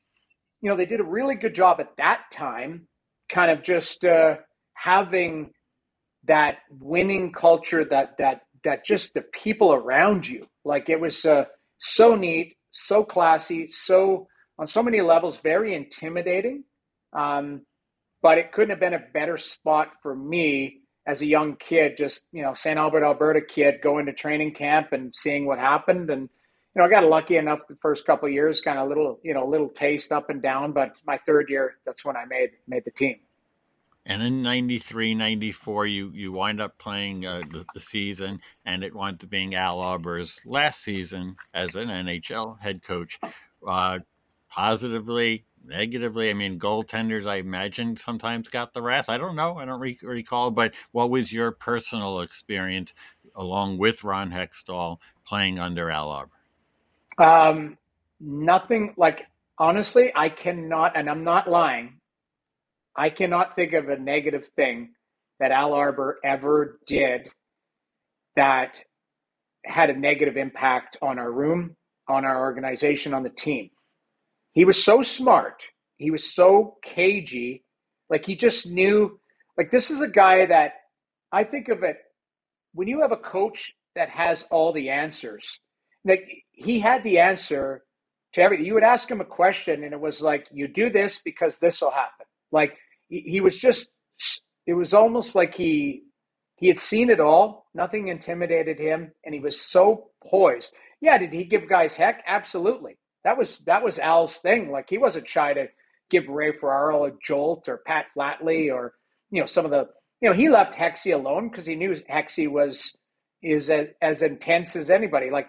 [0.64, 2.88] you know, they did a really good job at that time,
[3.30, 4.36] kind of just uh,
[4.72, 5.50] having
[6.26, 10.46] that winning culture that that that just the people around you.
[10.64, 11.44] Like it was uh,
[11.80, 14.26] so neat so classy so
[14.58, 16.64] on so many levels very intimidating.
[17.12, 17.62] Um,
[18.22, 22.22] but it couldn't have been a better spot for me as a young kid just
[22.32, 26.22] you know st albert alberta kid going to training camp and seeing what happened and
[26.22, 26.28] you
[26.76, 29.68] know i got lucky enough the first couple years kind of little you know little
[29.68, 33.16] taste up and down but my third year that's when i made made the team
[34.06, 38.94] and in 93, 94, you, you wind up playing uh, the, the, season, and it
[38.94, 43.18] winds up being Al Arbour's last season as an NHL head coach.
[43.66, 44.00] Uh,
[44.50, 49.08] positively, negatively, I mean, goaltenders, I imagine, sometimes got the wrath.
[49.08, 49.58] I don't know.
[49.58, 50.50] I don't re- recall.
[50.50, 52.94] But what was your personal experience
[53.34, 56.32] along with Ron Hextall playing under Al Arbour?
[57.18, 57.78] Um,
[58.20, 59.26] nothing like,
[59.58, 61.94] honestly, I cannot, and I'm not lying
[62.96, 64.90] I cannot think of a negative thing
[65.40, 67.30] that Al Arbour ever did
[68.36, 68.72] that
[69.64, 71.76] had a negative impact on our room,
[72.08, 73.70] on our organization, on the team.
[74.54, 75.62] He was so smart.
[75.98, 77.64] He was so cagey.
[78.10, 79.20] Like he just knew,
[79.58, 80.72] like, this is a guy that
[81.32, 81.96] I think of it
[82.72, 85.60] when you have a coach that has all the answers.
[86.04, 87.84] Like he had the answer
[88.34, 88.66] to everything.
[88.66, 91.80] You would ask him a question, and it was like, you do this because this
[91.80, 92.26] will happen.
[92.52, 92.76] Like
[93.08, 93.88] he, he was just
[94.66, 96.02] it was almost like he
[96.56, 101.32] he had seen it all nothing intimidated him and he was so poised yeah did
[101.32, 105.52] he give guys heck absolutely that was that was al's thing like he wasn't shy
[105.52, 105.66] to
[106.10, 108.94] give ray ferraro a jolt or pat flatley or
[109.30, 109.88] you know some of the
[110.20, 112.94] you know he left hexy alone because he knew hexy was
[113.42, 115.48] is as, as intense as anybody like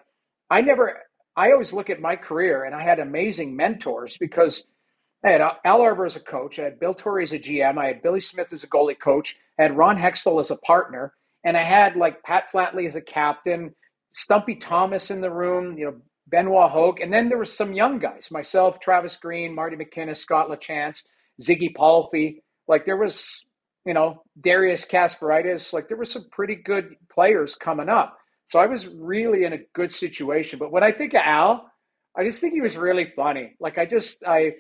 [0.50, 0.98] i never
[1.36, 4.64] i always look at my career and i had amazing mentors because
[5.26, 6.60] I had Al Arbour as a coach.
[6.60, 7.80] I had Bill Torrey as a GM.
[7.80, 9.36] I had Billy Smith as a goalie coach.
[9.58, 11.14] I had Ron Hextall as a partner.
[11.44, 13.74] And I had like Pat Flatley as a captain,
[14.14, 15.96] Stumpy Thomas in the room, you know,
[16.28, 17.00] Benoit Hogue.
[17.00, 21.04] And then there was some young guys, myself, Travis Green, Marty McInnis, Scott LaChance,
[21.42, 22.44] Ziggy Palffy.
[22.68, 23.44] Like there was,
[23.86, 25.74] you know, Darius Kasparaitis.
[25.74, 28.18] Like there were some pretty good players coming up.
[28.50, 30.60] So I was really in a good situation.
[30.60, 31.70] But when I think of Al,
[32.18, 33.56] I just think he was really funny.
[33.60, 34.54] Like I just I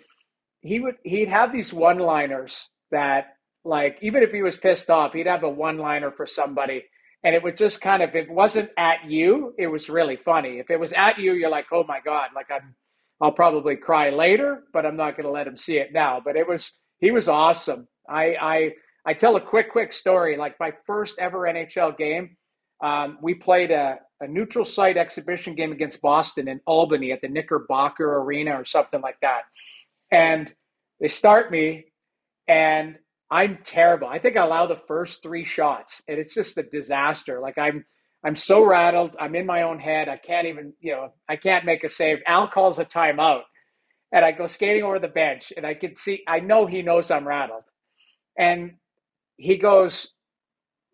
[0.62, 5.13] he would he'd have these one liners that like even if he was pissed off,
[5.13, 6.84] he'd have a one liner for somebody.
[7.25, 10.59] And it would just kind of it wasn't at you, it was really funny.
[10.59, 12.75] If it was at you, you're like, oh my God, like I'm
[13.21, 16.21] I'll probably cry later, but I'm not gonna let him see it now.
[16.25, 17.89] But it was he was awesome.
[18.09, 18.71] I I
[19.07, 20.38] I tell a quick, quick story.
[20.38, 22.38] Like my first ever NHL game,
[22.83, 27.29] um, we played a, a neutral site exhibition game against Boston in Albany at the
[27.29, 29.43] Knickerbocker Arena or something like that
[30.11, 30.53] and
[31.01, 31.85] they start me,
[32.47, 32.97] and
[33.31, 34.07] I'm terrible.
[34.07, 37.39] I think I allow the first three shots, and it's just a disaster.
[37.39, 37.85] Like I'm,
[38.23, 39.15] I'm so rattled.
[39.19, 40.09] I'm in my own head.
[40.09, 42.19] I can't even, you know, I can't make a save.
[42.27, 43.41] Al calls a timeout,
[44.11, 47.11] and I go skating over the bench, and I can see, I know he knows
[47.11, 47.63] I'm rattled,
[48.38, 48.73] and
[49.38, 50.07] he goes,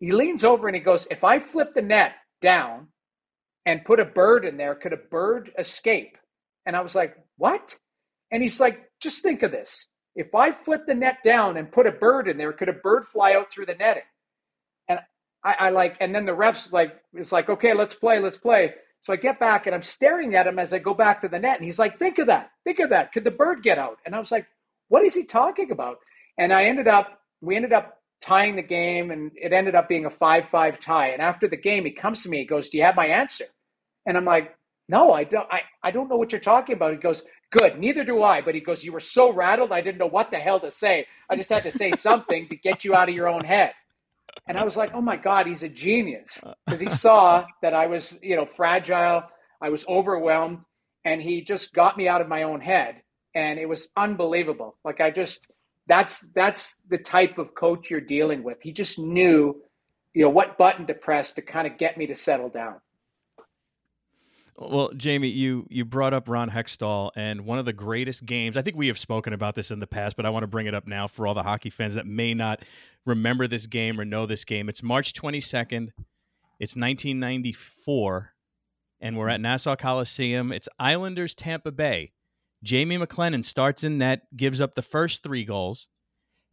[0.00, 2.88] he leans over and he goes, if I flip the net down
[3.64, 6.16] and put a bird in there, could a bird escape?
[6.66, 7.76] And I was like, what?
[8.32, 9.86] And he's like, just think of this.
[10.14, 13.06] If I flip the net down and put a bird in there, could a bird
[13.12, 14.02] fly out through the netting?
[14.88, 15.00] And
[15.44, 18.74] I, I like, and then the refs like, it's like, okay, let's play, let's play.
[19.02, 21.38] So I get back and I'm staring at him as I go back to the
[21.38, 21.56] net.
[21.56, 22.50] And he's like, think of that.
[22.64, 23.12] Think of that.
[23.12, 23.98] Could the bird get out?
[24.06, 24.46] And I was like,
[24.88, 25.98] what is he talking about?
[26.38, 30.06] And I ended up, we ended up tying the game and it ended up being
[30.06, 31.08] a 5 5 tie.
[31.08, 33.46] And after the game, he comes to me, he goes, Do you have my answer?
[34.06, 34.54] And I'm like,
[34.88, 36.92] No, I don't, I, I don't know what you're talking about.
[36.92, 37.78] He goes, Good.
[37.78, 38.40] Neither do I.
[38.40, 41.06] But he goes, You were so rattled, I didn't know what the hell to say.
[41.30, 43.72] I just had to say something to get you out of your own head.
[44.48, 46.40] And I was like, Oh my God, he's a genius.
[46.42, 46.54] Uh.
[46.66, 49.24] Because he saw that I was, you know, fragile,
[49.60, 50.60] I was overwhelmed,
[51.04, 53.02] and he just got me out of my own head.
[53.34, 54.76] And it was unbelievable.
[54.84, 55.40] Like I just
[55.88, 58.58] that's that's the type of coach you're dealing with.
[58.62, 59.60] He just knew,
[60.14, 62.76] you know, what button to press to kind of get me to settle down.
[64.56, 68.56] Well, Jamie, you you brought up Ron Hextall and one of the greatest games.
[68.56, 70.66] I think we have spoken about this in the past, but I want to bring
[70.66, 72.62] it up now for all the hockey fans that may not
[73.06, 74.68] remember this game or know this game.
[74.68, 75.88] It's March 22nd.
[76.60, 78.32] It's 1994
[79.00, 80.52] and we're at Nassau Coliseum.
[80.52, 82.12] It's Islanders Tampa Bay.
[82.62, 85.88] Jamie McLennan starts in net, gives up the first 3 goals.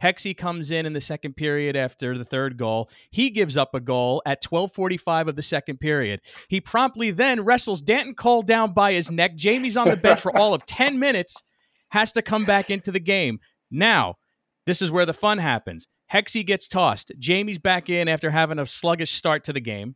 [0.01, 2.89] Hexy comes in in the second period after the third goal.
[3.11, 6.21] He gives up a goal at 12:45 of the second period.
[6.47, 9.35] He promptly then wrestles Danton Cole down by his neck.
[9.35, 11.43] Jamie's on the bench for all of 10 minutes.
[11.91, 13.39] has to come back into the game.
[13.71, 14.15] Now,
[14.65, 15.87] this is where the fun happens.
[16.13, 17.11] Hexy gets tossed.
[17.19, 19.95] Jamie's back in after having a sluggish start to the game.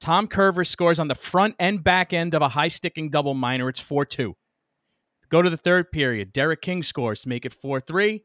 [0.00, 3.68] Tom Kurvers scores on the front and back end of a high sticking double minor.
[3.68, 4.34] It's 4 2.
[5.28, 6.32] Go to the third period.
[6.32, 8.22] Derek King scores to make it 4 3.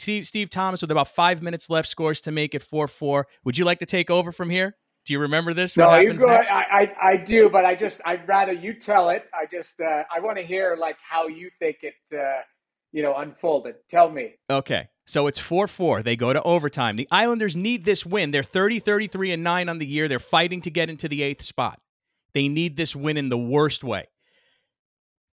[0.00, 3.26] Steve, Steve Thomas, with about five minutes left, scores to make it 4 4.
[3.44, 4.76] Would you like to take over from here?
[5.06, 5.76] Do you remember this?
[5.76, 6.28] No, you go.
[6.28, 6.42] I,
[7.02, 9.24] I, I do, but I just I'd rather you tell it.
[9.34, 12.42] I just uh, I want to hear like how you think it uh,
[12.92, 13.76] you know unfolded.
[13.90, 14.34] Tell me.
[14.50, 14.88] Okay.
[15.06, 16.02] So it's 4 4.
[16.02, 16.96] They go to overtime.
[16.96, 18.30] The Islanders need this win.
[18.30, 20.06] They're 30, 33, and 9 on the year.
[20.06, 21.80] They're fighting to get into the eighth spot.
[22.32, 24.06] They need this win in the worst way.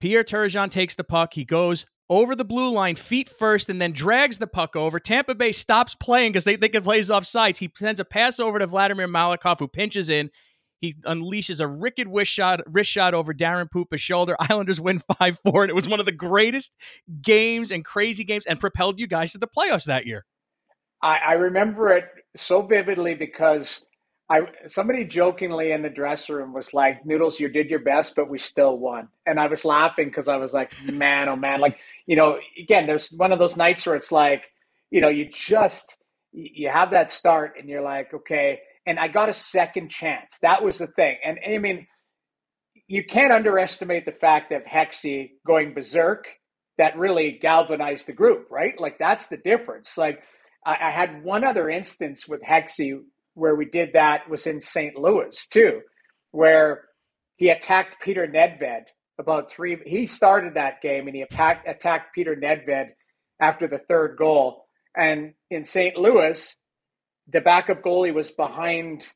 [0.00, 1.32] Pierre Turgeon takes the puck.
[1.32, 5.00] He goes over the blue line, feet first, and then drags the puck over.
[5.00, 7.58] Tampa Bay stops playing because they think it plays off sides.
[7.58, 10.30] He sends a pass over to Vladimir Malakhov, who pinches in.
[10.82, 14.36] He unleashes a wicked wrist shot, wrist shot over Daren Puppa's shoulder.
[14.50, 16.74] Islanders win 5 4, and it was one of the greatest
[17.22, 20.26] games and crazy games and propelled you guys to the playoffs that year.
[21.02, 22.04] I, I remember it
[22.36, 23.80] so vividly because
[24.32, 28.30] I somebody jokingly in the dressing room was like, Noodles, you did your best, but
[28.30, 29.08] we still won.
[29.26, 31.60] And I was laughing because I was like, man, oh man.
[31.60, 34.42] Like, you know, again, there's one of those nights where it's like,
[34.90, 35.96] you know, you just,
[36.32, 40.36] you have that start and you're like, okay, and I got a second chance.
[40.42, 41.16] That was the thing.
[41.24, 41.86] And, I mean,
[42.88, 46.26] you can't underestimate the fact of Hexy going berserk
[46.78, 48.78] that really galvanized the group, right?
[48.78, 49.96] Like that's the difference.
[49.96, 50.20] Like
[50.66, 53.00] I, I had one other instance with Hexy
[53.34, 54.96] where we did that was in St.
[54.96, 55.80] Louis too,
[56.32, 56.84] where
[57.36, 58.84] he attacked Peter Nedved
[59.18, 59.78] about three.
[59.86, 62.90] He started that game and he attacked attacked Peter Nedved
[63.40, 64.66] after the third goal.
[64.96, 65.96] And in St.
[65.96, 66.54] Louis,
[67.32, 69.06] the backup goalie was behind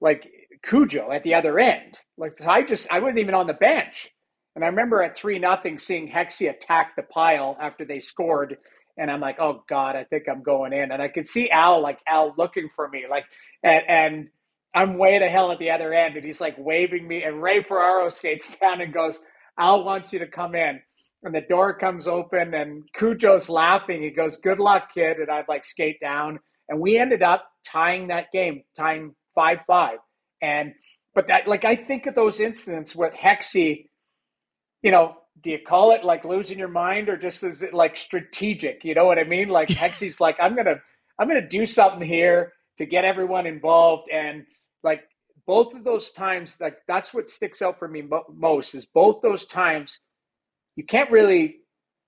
[0.00, 0.24] like
[0.64, 1.98] Cujo at the other end.
[2.16, 4.08] Like I just I wasn't even on the bench.
[4.54, 8.56] And I remember at three nothing seeing Hexy attack the pile after they scored.
[8.98, 10.92] And I'm like, oh God, I think I'm going in.
[10.92, 13.04] And I could see Al like Al looking for me.
[13.08, 13.24] Like
[13.62, 14.28] and, and
[14.74, 16.16] I'm way to hell at the other end.
[16.16, 17.22] And he's like waving me.
[17.22, 19.20] And Ray Ferraro skates down and goes,
[19.58, 20.80] Al wants you to come in.
[21.22, 24.02] And the door comes open and Cujo's laughing.
[24.02, 25.16] He goes, Good luck, kid.
[25.16, 26.38] And I'd like skate down
[26.68, 29.98] and we ended up tying that game, tying five five.
[30.42, 30.72] And
[31.14, 33.88] but that like I think of those incidents with Hexy,
[34.82, 37.96] you know, do you call it like losing your mind or just is it like
[37.96, 38.84] strategic?
[38.84, 39.48] You know what I mean?
[39.48, 40.76] Like Hexy's like, I'm gonna
[41.18, 44.44] I'm gonna do something here to get everyone involved and
[44.82, 45.02] like
[45.46, 48.02] both of those times like that's what sticks out for me
[48.34, 49.98] most is both those times
[50.76, 51.56] you can't really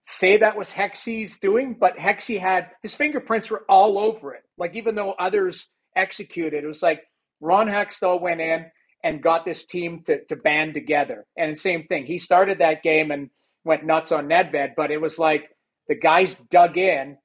[0.09, 4.43] say that was Hexy's doing, but Hexy had his fingerprints were all over it.
[4.57, 7.03] Like even though others executed, it was like
[7.41, 8.67] Ron Hextall went in
[9.05, 11.27] and got this team to, to band together.
[11.37, 13.29] And same thing, he started that game and
[13.65, 15.51] went nuts on Nedved, but it was like
[15.89, 17.19] the guys dug in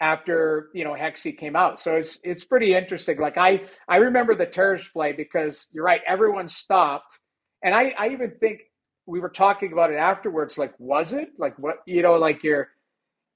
[0.00, 1.80] after you know Hexy came out.
[1.80, 3.18] So it's it's pretty interesting.
[3.18, 7.18] Like I I remember the Terge play because you're right, everyone stopped.
[7.62, 8.60] And I, I even think
[9.06, 10.58] we were talking about it afterwards.
[10.58, 12.14] Like, was it like what you know?
[12.14, 12.68] Like you're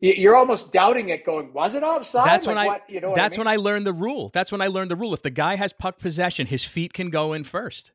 [0.00, 2.26] you're almost doubting it, going, was it offside?
[2.26, 2.92] That's like when what, I.
[2.92, 3.46] You know that's I mean?
[3.46, 4.30] when I learned the rule.
[4.32, 5.14] That's when I learned the rule.
[5.14, 7.92] If the guy has puck possession, his feet can go in first.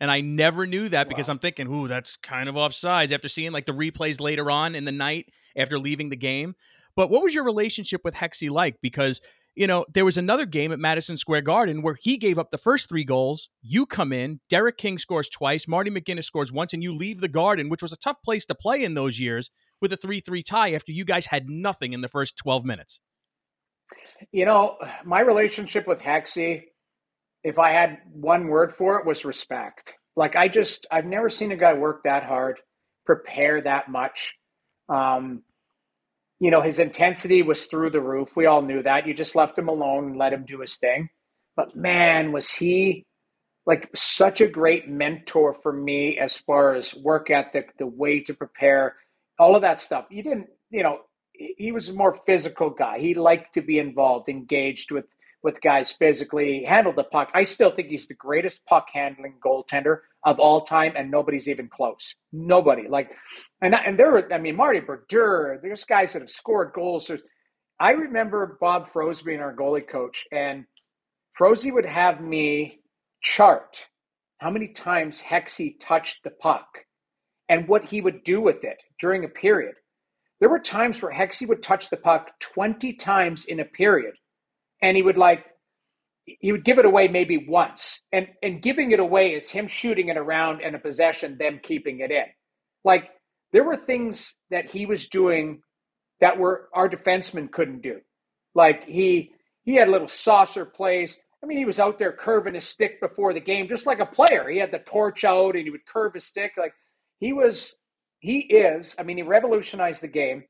[0.00, 1.28] And I never knew that because.
[1.28, 4.84] I'm thinking, ooh, that's kind of offsides after seeing like the replays later on in
[4.84, 6.54] the night after leaving the game.
[7.00, 8.76] But what was your relationship with Hexy like?
[8.82, 9.22] Because
[9.54, 12.58] you know, there was another game at Madison Square Garden where he gave up the
[12.58, 13.48] first three goals.
[13.62, 17.26] You come in, Derek King scores twice, Marty McInnis scores once, and you leave the
[17.26, 20.42] Garden, which was a tough place to play in those years, with a 3 3
[20.42, 23.00] tie after you guys had nothing in the first 12 minutes.
[24.30, 26.64] You know, my relationship with Hexy,
[27.42, 29.94] if I had one word for it, was respect.
[30.16, 32.60] Like, I just, I've never seen a guy work that hard,
[33.06, 34.34] prepare that much.
[34.90, 35.44] Um,
[36.40, 38.30] you know, his intensity was through the roof.
[38.34, 39.06] We all knew that.
[39.06, 41.10] You just left him alone and let him do his thing.
[41.54, 43.04] But man, was he
[43.66, 48.34] like such a great mentor for me as far as work ethic, the way to
[48.34, 48.96] prepare,
[49.38, 50.06] all of that stuff.
[50.10, 51.00] You didn't, you know,
[51.32, 52.98] he was a more physical guy.
[52.98, 55.04] He liked to be involved, engaged with
[55.42, 57.30] with guys physically, handled the puck.
[57.34, 61.68] I still think he's the greatest puck handling goaltender of all time, and nobody's even
[61.68, 62.14] close.
[62.32, 62.88] Nobody.
[62.88, 63.10] Like,
[63.62, 65.60] and and there were, I mean, Marty Brodeur.
[65.62, 67.06] There's guys that have scored goals.
[67.06, 67.22] There's,
[67.78, 70.66] I remember Bob Froese being our goalie coach, and
[71.38, 72.80] Froese would have me
[73.22, 73.82] chart
[74.38, 76.66] how many times Hexy touched the puck
[77.48, 79.74] and what he would do with it during a period.
[80.38, 84.14] There were times where Hexy would touch the puck 20 times in a period
[84.82, 85.44] and he would like
[86.24, 90.08] he would give it away maybe once and and giving it away is him shooting
[90.08, 92.24] it around and a possession them keeping it in
[92.84, 93.10] like
[93.52, 95.62] there were things that he was doing
[96.20, 98.00] that were our defensemen couldn't do.
[98.54, 99.32] Like he
[99.64, 101.16] he had little saucer plays.
[101.42, 104.06] I mean, he was out there curving his stick before the game, just like a
[104.06, 104.48] player.
[104.48, 106.52] He had the torch out and he would curve his stick.
[106.58, 106.74] Like
[107.18, 107.74] he was,
[108.18, 108.94] he is.
[108.98, 110.44] I mean, he revolutionized the game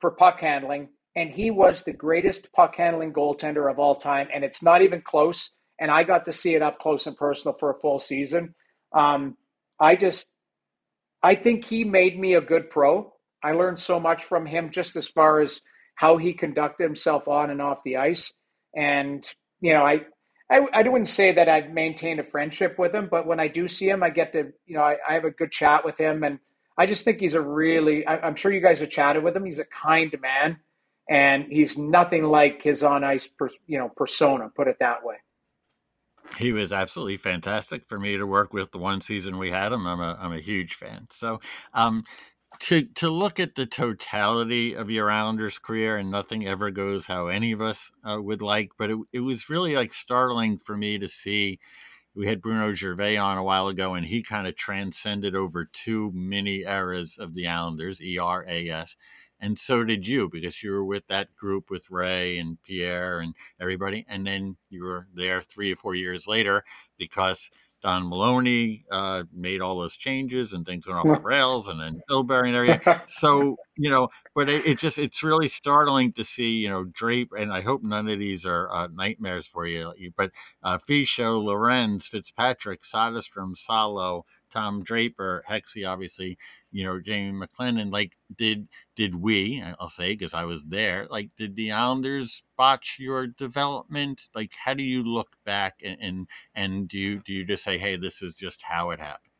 [0.00, 4.28] for puck handling, and he was the greatest puck handling goaltender of all time.
[4.34, 5.50] And it's not even close.
[5.78, 8.54] And I got to see it up close and personal for a full season.
[8.94, 9.36] Um,
[9.80, 10.28] I just,
[11.22, 13.12] I think he made me a good pro.
[13.42, 15.60] I learned so much from him just as far as
[15.96, 18.32] how he conducted himself on and off the ice.
[18.74, 19.26] And,
[19.60, 20.02] you know, I,
[20.50, 23.68] I, I wouldn't say that I've maintained a friendship with him, but when I do
[23.68, 26.22] see him, I get to, you know, I, I have a good chat with him.
[26.22, 26.38] And
[26.78, 29.44] I just think he's a really, I, I'm sure you guys have chatted with him.
[29.44, 30.58] He's a kind man
[31.08, 35.16] and he's nothing like his on ice, per, you know, persona, put it that way.
[36.38, 39.86] He was absolutely fantastic for me to work with the one season we had him.
[39.86, 41.08] I'm a, I'm a huge fan.
[41.10, 41.40] So,
[41.74, 42.04] um,
[42.60, 47.26] to to look at the totality of your Islanders career, and nothing ever goes how
[47.26, 50.98] any of us uh, would like, but it, it was really like startling for me
[50.98, 51.58] to see.
[52.14, 56.12] We had Bruno Gervais on a while ago, and he kind of transcended over two
[56.14, 58.96] mini eras of the Islanders, ERAS,
[59.42, 63.34] and so did you because you were with that group with Ray and Pierre and
[63.60, 66.64] everybody, and then you were there three or four years later
[66.96, 67.50] because
[67.82, 72.00] Don Maloney uh, made all those changes and things went off the rails, and then
[72.08, 73.00] Pillsbury and everything.
[73.06, 77.32] So you know, but it, it, just it's really startling to see you know Drape,
[77.36, 79.92] and I hope none of these are uh, nightmares for you.
[80.16, 80.30] But
[80.62, 80.78] uh,
[81.18, 86.38] Lorenz, Fitzpatrick, Soderstrom, Salo, Tom Draper, Hexy, obviously,
[86.70, 91.30] you know, Jamie McLennan, like, did did we, I'll say, because I was there, like,
[91.36, 94.28] did the Islanders botch your development?
[94.34, 97.78] Like, how do you look back and and, and do you do you just say,
[97.78, 99.32] hey, this is just how it happened?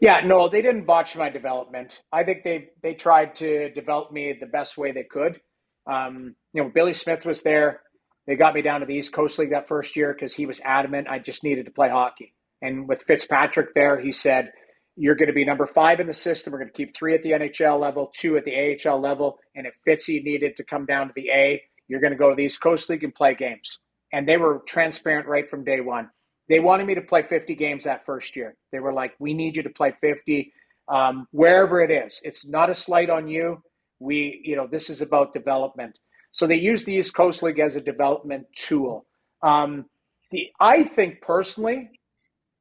[0.00, 1.90] Yeah, no, they didn't botch my development.
[2.12, 5.40] I think they they tried to develop me the best way they could.
[5.86, 7.82] Um, you know, Billy Smith was there.
[8.26, 10.60] They got me down to the East Coast League that first year because he was
[10.64, 12.32] adamant I just needed to play hockey.
[12.62, 14.50] And with Fitzpatrick there, he said,
[14.96, 16.52] You're going to be number five in the system.
[16.52, 19.38] We're going to keep three at the NHL level, two at the AHL level.
[19.54, 22.36] And if Fitzy needed to come down to the A, you're going to go to
[22.36, 23.78] the East Coast League and play games.
[24.12, 26.10] And they were transparent right from day one.
[26.48, 28.56] They wanted me to play 50 games that first year.
[28.72, 30.52] They were like, We need you to play 50
[30.88, 32.20] um, wherever it is.
[32.24, 33.62] It's not a slight on you.
[34.00, 35.96] We, you know, this is about development.
[36.32, 39.06] So they use the East Coast League as a development tool.
[39.42, 39.86] Um,
[40.30, 41.90] the I think personally,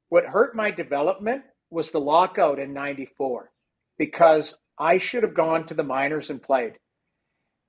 [0.09, 3.51] what hurt my development was the lockout in 94
[3.97, 6.73] because I should have gone to the minors and played.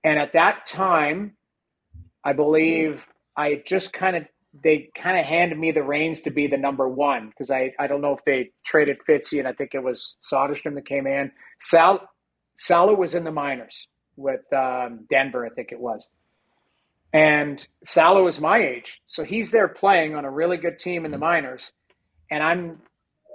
[0.05, 1.36] And at that time,
[2.24, 3.01] I believe
[3.36, 4.24] I just kind of
[4.64, 7.86] they kind of handed me the reins to be the number one because I, I
[7.86, 11.30] don't know if they traded Fitzy and I think it was Soderstrom that came in.
[11.61, 12.09] Sal
[12.59, 13.86] Salo was in the minors
[14.16, 16.03] with um, Denver, I think it was.
[17.12, 19.01] And Salo is my age.
[19.07, 21.72] So he's there playing on a really good team in the minors
[22.30, 22.78] and I'm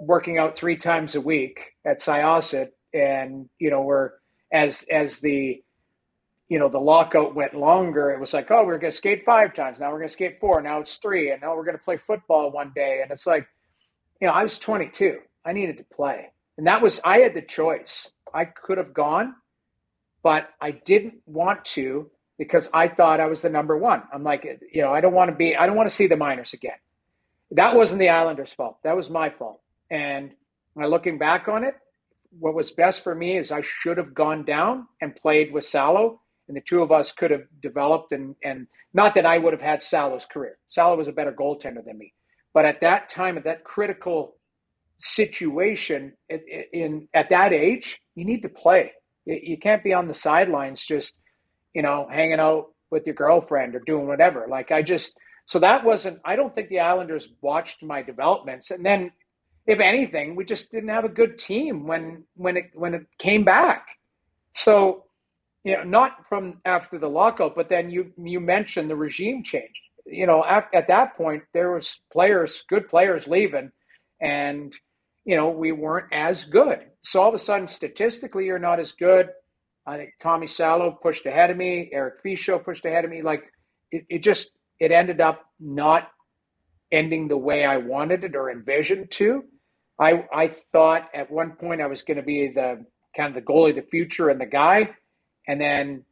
[0.00, 4.12] working out three times a week at Syosset, and you know we're
[4.52, 5.62] as as the
[6.48, 9.54] you know the lockout went longer, it was like, oh, we're going to skate five
[9.54, 9.78] times.
[9.78, 10.62] Now we're going to skate four.
[10.62, 13.00] Now it's three, and now we're going to play football one day.
[13.02, 13.46] And it's like,
[14.20, 15.18] you know, I was 22.
[15.44, 18.08] I needed to play, and that was I had the choice.
[18.32, 19.34] I could have gone,
[20.22, 24.02] but I didn't want to because I thought I was the number one.
[24.12, 25.56] I'm like, you know, I don't want to be.
[25.56, 26.76] I don't want to see the minors again
[27.56, 28.76] that wasn't the Islanders' fault.
[28.84, 29.60] That was my fault.
[29.90, 30.32] And
[30.76, 31.74] looking back on it,
[32.38, 36.20] what was best for me is I should have gone down and played with Salo,
[36.48, 38.12] and the two of us could have developed.
[38.12, 40.58] And, and not that I would have had Salo's career.
[40.68, 42.12] Salo was a better goaltender than me.
[42.52, 44.36] But at that time, at that critical
[45.00, 46.40] situation, in,
[46.72, 48.92] in at that age, you need to play.
[49.24, 51.14] You can't be on the sidelines just,
[51.74, 54.46] you know, hanging out with your girlfriend or doing whatever.
[54.48, 55.12] Like I just–
[55.46, 58.70] so that wasn't, I don't think the Islanders watched my developments.
[58.70, 59.12] And then,
[59.66, 63.44] if anything, we just didn't have a good team when, when, it, when it came
[63.44, 63.86] back.
[64.54, 65.04] So,
[65.64, 69.74] you know, not from after the lockout, but then you, you mentioned the regime change.
[70.04, 73.72] You know, at, at that point, there was players, good players leaving,
[74.20, 74.72] and,
[75.24, 76.78] you know, we weren't as good.
[77.02, 79.30] So all of a sudden, statistically, you're not as good.
[79.86, 81.90] I think Tommy Salo pushed ahead of me.
[81.92, 83.22] Eric Fichault pushed ahead of me.
[83.22, 83.52] Like
[83.90, 84.50] it, it just
[84.80, 86.10] it ended up not
[86.92, 89.44] ending the way I wanted it or envisioned to.
[89.98, 92.84] I I thought at one point I was going to be the
[93.16, 94.90] kind of the goalie of the future and the guy,
[95.48, 96.04] and then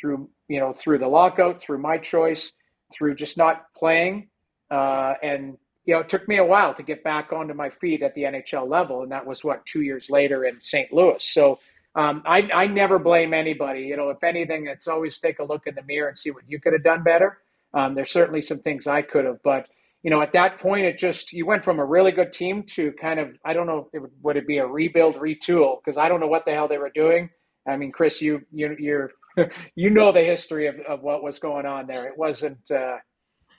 [0.00, 2.52] through you know through the lockout, through my choice,
[2.96, 4.28] through just not playing,
[4.70, 8.02] uh, and you know it took me a while to get back onto my feet
[8.02, 10.92] at the NHL level, and that was what two years later in St.
[10.92, 11.16] Louis.
[11.24, 11.58] So
[11.94, 13.82] um, I, I never blame anybody.
[13.82, 16.44] You know, if anything, it's always take a look in the mirror and see what
[16.48, 17.38] you could have done better.
[17.74, 19.66] Um, there's certainly some things I could have, but
[20.02, 22.92] you know, at that point, it just you went from a really good team to
[23.00, 26.08] kind of I don't know it would, would it be a rebuild, retool because I
[26.08, 27.30] don't know what the hell they were doing.
[27.68, 29.12] I mean, Chris, you you you're
[29.76, 32.06] you know the history of, of what was going on there.
[32.06, 32.96] It wasn't, uh,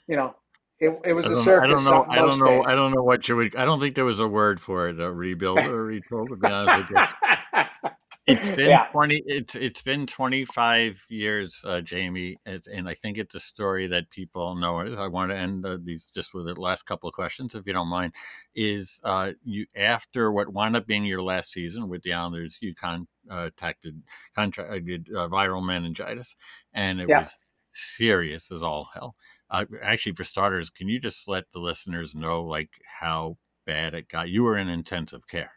[0.07, 0.35] you know,
[0.79, 1.65] it, it was a circus.
[1.65, 2.05] I don't know.
[2.09, 2.45] I don't know.
[2.47, 2.63] Days.
[2.67, 3.55] I don't know what you would.
[3.55, 4.99] I don't think there was a word for it.
[4.99, 6.27] A rebuild or retool.
[6.27, 7.89] To be honest with you.
[8.25, 8.87] It's been yeah.
[8.91, 9.21] twenty.
[9.25, 13.87] It's it's been twenty five years, uh, Jamie, it's, and I think it's a story
[13.87, 14.79] that people know.
[14.79, 17.73] I want to end uh, these just with the last couple of questions, if you
[17.73, 18.13] don't mind.
[18.55, 22.73] Is uh, you after what wound up being your last season with the Islanders, you
[22.73, 24.03] contacted
[24.33, 26.35] contracted uh, viral meningitis,
[26.73, 27.19] and it yeah.
[27.19, 27.37] was
[27.71, 29.15] serious as all hell.
[29.49, 32.69] Uh, actually, for starters, can you just let the listeners know like
[32.99, 34.29] how bad it got?
[34.29, 35.51] You were in intensive care.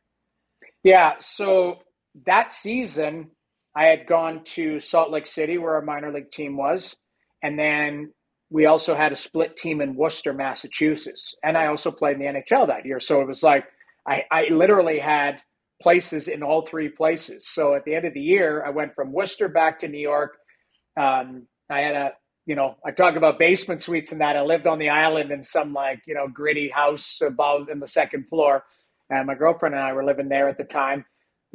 [0.83, 1.15] Yeah.
[1.21, 1.81] So
[2.25, 3.31] that season,
[3.77, 6.97] I had gone to Salt Lake City where our minor league team was,
[7.43, 8.13] and then
[8.51, 12.41] we also had a split team in Worcester, Massachusetts, and I also played in the
[12.41, 13.01] NHL that year.
[13.01, 13.65] So it was like
[14.07, 15.41] I, I literally had
[15.83, 17.49] places in all three places.
[17.49, 20.37] So at the end of the year, I went from Worcester back to New York.
[20.97, 22.11] Um, I had a
[22.47, 24.37] you know, I talk about basement suites and that.
[24.37, 27.89] I lived on the island in some like, you know, gritty house above in the
[27.89, 28.65] second floor.
[29.11, 31.05] And my girlfriend and I were living there at the time.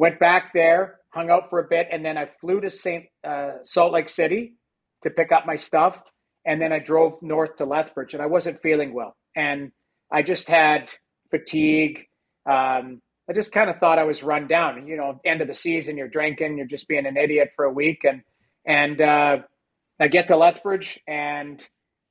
[0.02, 3.06] Went back there, hung out for a bit, and then I flew to St.
[3.24, 4.56] Uh, Salt Lake City
[5.04, 5.96] to pick up my stuff.
[6.44, 9.16] And then I drove north to Lethbridge and I wasn't feeling well.
[9.36, 9.72] And
[10.12, 10.90] I just had
[11.30, 12.08] fatigue.
[12.50, 14.88] Um, I just kind of thought I was run down.
[14.88, 17.72] You know, end of the season, you're drinking, you're just being an idiot for a
[17.72, 18.04] week.
[18.04, 18.24] And,
[18.66, 19.38] and, uh,
[20.00, 21.62] I get to Lethbridge and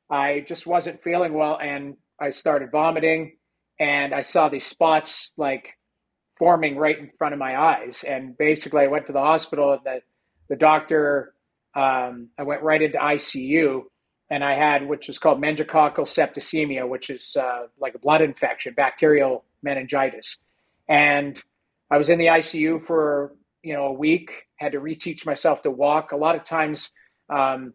[0.09, 3.36] I just wasn't feeling well and I started vomiting
[3.80, 5.70] and I saw these spots like
[6.41, 8.03] forming right in front of my eyes.
[8.09, 10.01] And basically I went to the hospital and the,
[10.49, 11.34] the doctor,
[11.76, 13.82] um, I went right into ICU
[14.30, 18.72] and I had, which is called meningococcal septicemia, which is uh, like a blood infection,
[18.74, 20.36] bacterial meningitis.
[20.88, 21.38] And
[21.91, 25.70] I was in the ICU for, you know, a week, had to reteach myself to
[25.70, 26.12] walk.
[26.12, 26.88] A lot of times,
[27.28, 27.74] um,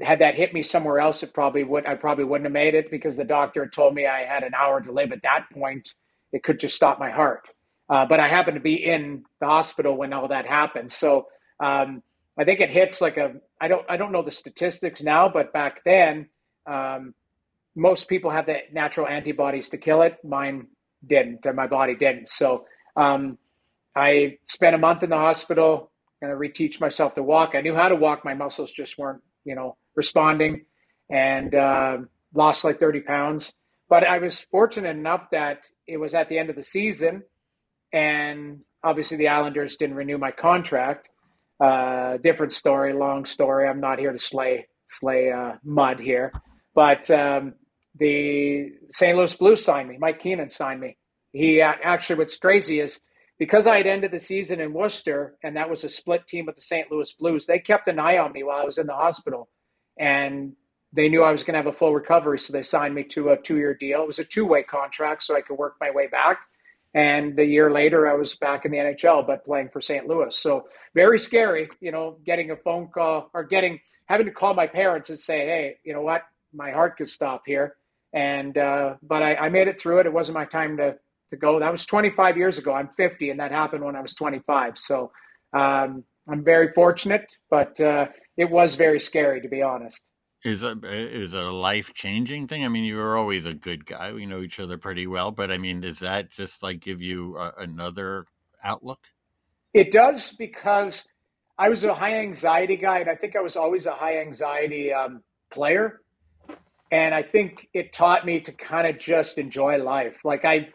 [0.00, 2.90] had that hit me somewhere else, it probably would I probably wouldn't have made it
[2.90, 5.10] because the doctor told me I had an hour to live.
[5.10, 5.90] At that point,
[6.32, 7.48] it could just stop my heart.
[7.88, 10.92] Uh, but I happened to be in the hospital when all that happened.
[10.92, 11.28] So
[11.60, 12.02] um,
[12.38, 15.52] I think it hits like a I don't I don't know the statistics now, but
[15.52, 16.28] back then
[16.66, 17.14] um,
[17.74, 20.18] most people have the natural antibodies to kill it.
[20.24, 20.66] Mine
[21.06, 22.28] didn't, or my body didn't.
[22.28, 22.66] So
[22.96, 23.38] um,
[23.96, 27.52] I spent a month in the hospital, and I reteach myself to walk.
[27.54, 28.24] I knew how to walk.
[28.24, 30.66] My muscles just weren't you know responding
[31.10, 31.98] and uh,
[32.34, 33.52] lost like 30 pounds.
[33.88, 37.22] But I was fortunate enough that it was at the end of the season,
[37.92, 41.08] and obviously the Islanders didn't renew my contract.
[41.60, 43.68] Uh, different story, long story.
[43.68, 46.32] I'm not here to slay slay uh, mud here,
[46.74, 47.54] but um,
[47.98, 49.16] the St.
[49.16, 49.98] Louis Blues signed me.
[49.98, 50.96] Mike Keenan signed me.
[51.32, 53.00] He uh, actually, what's crazy is
[53.38, 56.56] because I had ended the season in Worcester, and that was a split team with
[56.56, 56.90] the St.
[56.90, 57.46] Louis Blues.
[57.46, 59.48] They kept an eye on me while I was in the hospital,
[59.98, 60.52] and
[60.92, 63.30] they knew I was going to have a full recovery, so they signed me to
[63.30, 64.02] a two-year deal.
[64.02, 66.38] It was a two-way contract, so I could work my way back.
[66.94, 70.06] And the year later, I was back in the NHL, but playing for St.
[70.06, 70.36] Louis.
[70.36, 74.66] So very scary, you know, getting a phone call or getting having to call my
[74.66, 76.22] parents and say, "Hey, you know what?
[76.52, 77.76] My heart could stop here."
[78.14, 80.06] And uh, but I, I made it through it.
[80.06, 80.96] It wasn't my time to
[81.30, 81.60] to go.
[81.60, 82.72] That was 25 years ago.
[82.72, 84.74] I'm 50, and that happened when I was 25.
[84.76, 85.12] So
[85.52, 90.00] um, I'm very fortunate, but uh, it was very scary, to be honest.
[90.44, 92.64] Is it is it a life changing thing?
[92.64, 94.12] I mean, you were always a good guy.
[94.12, 97.36] We know each other pretty well, but I mean, does that just like give you
[97.36, 98.26] a, another
[98.62, 99.00] outlook?
[99.74, 101.02] It does because
[101.58, 104.92] I was a high anxiety guy, and I think I was always a high anxiety
[104.92, 105.22] um,
[105.52, 106.00] player.
[106.92, 110.16] And I think it taught me to kind of just enjoy life.
[110.24, 110.68] Like I,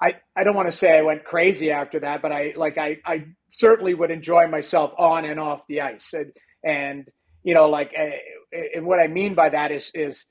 [0.00, 2.96] I, I don't want to say I went crazy after that, but I like I,
[3.04, 6.32] I certainly would enjoy myself on and off the ice, and
[6.64, 7.08] and
[7.42, 10.24] you know like uh, and what I mean by that is is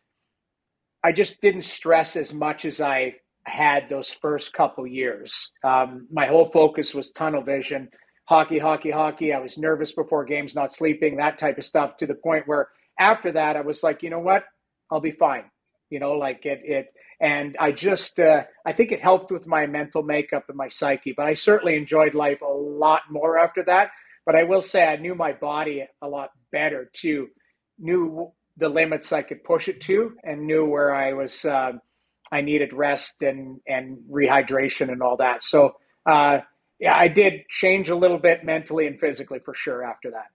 [1.03, 5.49] I just didn't stress as much as I had those first couple years.
[5.63, 7.89] Um, my whole focus was tunnel vision,
[8.25, 9.33] hockey, hockey, hockey.
[9.33, 11.97] I was nervous before games, not sleeping, that type of stuff.
[11.97, 12.67] To the point where
[12.99, 14.43] after that, I was like, you know what,
[14.91, 15.45] I'll be fine.
[15.89, 16.87] You know, like it it
[17.21, 21.13] and I just uh, I think it helped with my mental makeup and my psyche.
[21.15, 23.89] But I certainly enjoyed life a lot more after that.
[24.29, 27.29] But I will say I knew my body a lot better too,
[27.79, 31.73] knew the limits I could push it to, and knew where I was uh,
[32.31, 35.43] I needed rest and and rehydration and all that.
[35.43, 35.73] So.
[36.05, 36.39] Uh,
[36.79, 40.27] yeah, I did change a little bit mentally and physically for sure after that.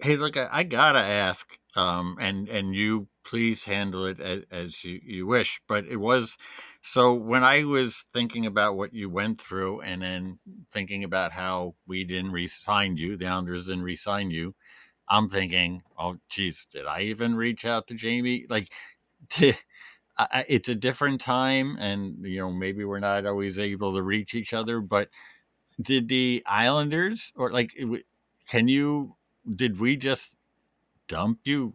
[0.00, 4.84] Hey, look, I, I gotta ask, um, and and you please handle it as, as
[4.84, 5.60] you, you wish.
[5.68, 6.36] But it was
[6.86, 10.38] so when I was thinking about what you went through, and then
[10.70, 14.54] thinking about how we didn't re-sign you, the Islanders didn't re-sign you.
[15.08, 18.44] I'm thinking, oh, geez, did I even reach out to Jamie?
[18.50, 18.70] Like,
[19.30, 19.54] to,
[20.18, 24.34] I, it's a different time, and you know maybe we're not always able to reach
[24.34, 24.80] each other.
[24.82, 25.08] But
[25.80, 27.74] did the Islanders or like,
[28.48, 29.16] can you?
[29.56, 30.36] Did we just
[31.14, 31.74] dump you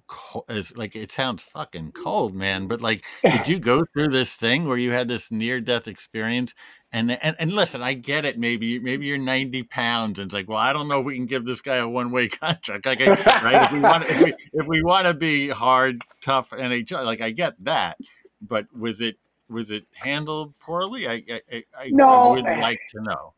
[0.49, 4.67] as like it sounds fucking cold man but like did you go through this thing
[4.67, 6.53] where you had this near death experience?
[6.91, 10.49] And, and and listen i get it maybe maybe you're 90 pounds and it's like
[10.49, 12.85] well i don't know if we can give this guy a one-way contract.
[12.85, 17.05] Like right if we want if we, if we want to be hard tough nhl
[17.05, 17.97] like i get that
[18.41, 19.17] but was it
[19.49, 21.07] was it handled poorly?
[21.07, 23.33] I i, I, no, I would eh like to know.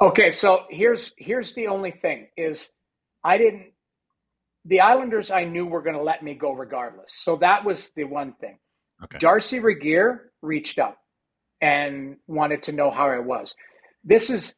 [0.00, 2.70] Okay so here's here's the only thing is
[3.24, 3.71] i didn't
[4.64, 7.12] the Islanders I knew were going to let me go regardless.
[7.14, 8.58] So that was the one thing.
[9.04, 9.18] Okay.
[9.18, 10.96] Darcy Regier reached out
[11.60, 13.54] and wanted to know how I was.
[14.04, 14.54] This is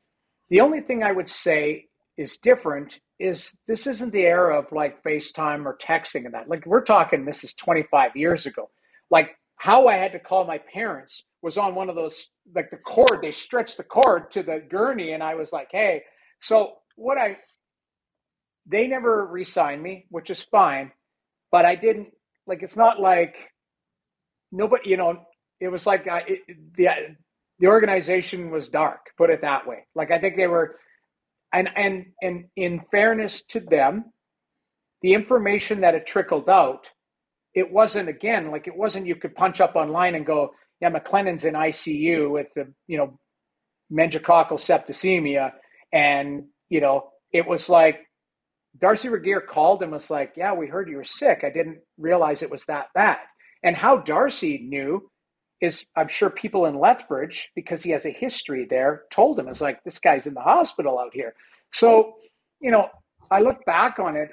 [0.50, 1.86] the only thing I would say
[2.16, 6.48] is different is this isn't the era of like FaceTime or texting and that.
[6.48, 8.70] Like we're talking this is 25 years ago.
[9.10, 12.76] Like how I had to call my parents was on one of those like the
[12.78, 16.02] cord, they stretched the cord to the gurney and I was like, "Hey."
[16.40, 17.38] So what I
[18.66, 20.92] they never re-signed me, which is fine,
[21.50, 22.08] but I didn't
[22.46, 22.62] like.
[22.62, 23.36] It's not like
[24.52, 25.20] nobody, you know.
[25.60, 26.40] It was like I, it,
[26.76, 26.92] the uh,
[27.58, 29.00] the organization was dark.
[29.16, 29.86] Put it that way.
[29.94, 30.78] Like I think they were,
[31.52, 34.06] and and and in fairness to them,
[35.02, 36.88] the information that had trickled out,
[37.54, 39.06] it wasn't again like it wasn't.
[39.06, 43.18] You could punch up online and go, yeah, McLennan's in ICU with the you know
[43.92, 45.52] meningococcal septicemia,
[45.92, 48.00] and you know it was like
[48.80, 51.40] Darcy Regier called and was like, Yeah, we heard you were sick.
[51.44, 53.18] I didn't realize it was that bad.
[53.64, 55.10] And how Darcy knew
[55.60, 59.60] is, I'm sure people in Lethbridge, because he has a history there, told him, It's
[59.60, 61.34] like, this guy's in the hospital out here.
[61.72, 62.14] So,
[62.60, 62.88] you know,
[63.30, 64.30] I look back on it.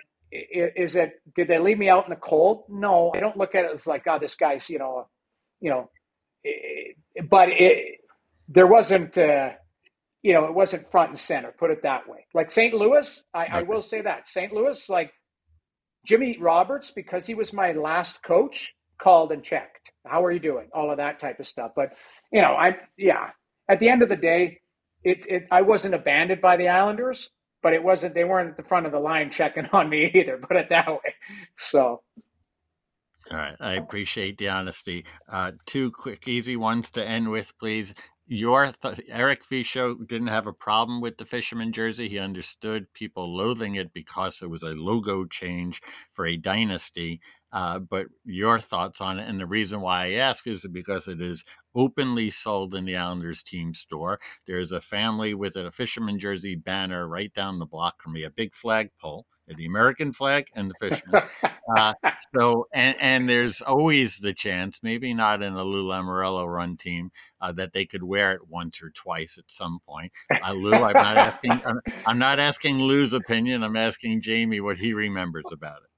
[0.77, 2.65] Is it, did they leave me out in the cold?
[2.69, 5.07] No, I don't look at it as like, oh, this guy's, you know,
[5.61, 5.89] you know,
[7.29, 7.99] but it,
[8.49, 9.51] there wasn't, uh,
[10.23, 12.25] you know, it wasn't front and center, put it that way.
[12.33, 12.73] Like St.
[12.73, 13.53] Louis, I, okay.
[13.53, 14.27] I will say that.
[14.27, 14.53] St.
[14.53, 15.11] Louis, like
[16.05, 19.91] Jimmy Roberts, because he was my last coach, called and checked.
[20.05, 20.67] How are you doing?
[20.73, 21.71] All of that type of stuff.
[21.75, 21.93] But,
[22.31, 23.29] you know, I, yeah,
[23.67, 24.59] at the end of the day,
[25.03, 27.29] it, it, I wasn't abandoned by the Islanders,
[27.63, 30.37] but it wasn't, they weren't at the front of the line checking on me either,
[30.37, 31.15] put it that way.
[31.57, 32.01] So.
[33.29, 33.55] All right.
[33.59, 35.05] I appreciate the honesty.
[35.31, 37.93] Uh, two quick, easy ones to end with, please
[38.27, 42.07] your th- Eric Fichault didn't have a problem with the fisherman jersey.
[42.07, 47.19] He understood people loathing it because it was a logo change for a dynasty.
[47.51, 51.21] Uh, but your thoughts on it, and the reason why I ask is because it
[51.21, 51.43] is
[51.75, 54.19] openly sold in the Islanders team store.
[54.47, 58.29] There's a family with a fisherman jersey banner right down the block from me, a
[58.29, 59.25] big flagpole
[59.55, 61.23] the American flag and the fisherman.
[61.77, 61.93] uh,
[62.35, 67.11] so, and, and there's always the chance, maybe not in a Lou Lamoriello run team,
[67.41, 70.11] uh, that they could wear it once or twice at some point.
[70.43, 71.61] Uh, Lou, I'm not asking.
[71.65, 73.63] I'm, I'm not asking Lou's opinion.
[73.63, 75.89] I'm asking Jamie what he remembers about it.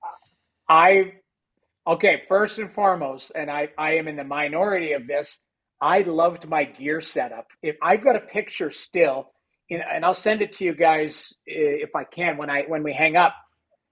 [0.69, 1.13] I,
[1.85, 2.23] okay.
[2.27, 5.37] First and foremost, and I, I am in the minority of this.
[5.81, 7.47] I loved my gear setup.
[7.61, 9.33] If I've got a picture still
[9.69, 13.15] and I'll send it to you guys if I can when I when we hang
[13.15, 13.35] up.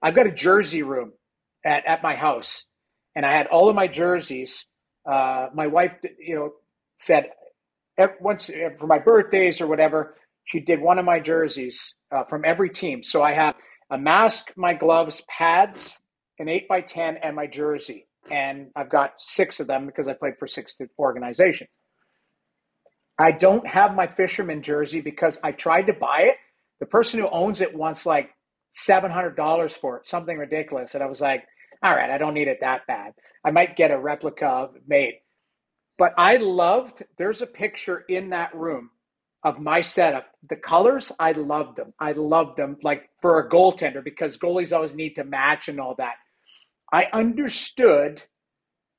[0.02, 1.12] I've got a jersey room
[1.64, 2.64] at, at my house,
[3.14, 4.66] and I had all of my jerseys.
[5.10, 6.52] Uh, my wife, you know,
[6.98, 7.26] said
[8.20, 12.70] once for my birthdays or whatever, she did one of my jerseys uh, from every
[12.70, 13.02] team.
[13.02, 13.54] So I have
[13.90, 15.96] a mask, my gloves, pads,
[16.38, 18.06] an eight by ten, and my jersey.
[18.30, 21.70] And I've got six of them because I played for six organizations.
[23.18, 26.36] I don't have my fisherman jersey because I tried to buy it.
[26.80, 28.30] The person who owns it wants like
[28.76, 30.94] $700 for it, something ridiculous.
[30.94, 31.44] And I was like,
[31.82, 33.12] all right, I don't need it that bad.
[33.44, 35.14] I might get a replica made.
[35.98, 38.90] But I loved, there's a picture in that room
[39.44, 40.26] of my setup.
[40.48, 41.92] The colors, I loved them.
[41.98, 45.94] I loved them like for a goaltender because goalies always need to match and all
[45.98, 46.14] that.
[46.92, 48.22] I understood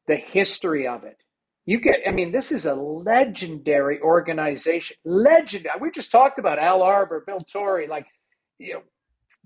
[0.07, 1.17] the history of it.
[1.65, 4.97] You get, I mean, this is a legendary organization.
[5.05, 5.79] Legendary.
[5.79, 8.05] We just talked about Al Arbour, Bill Torrey, like,
[8.59, 8.81] you know,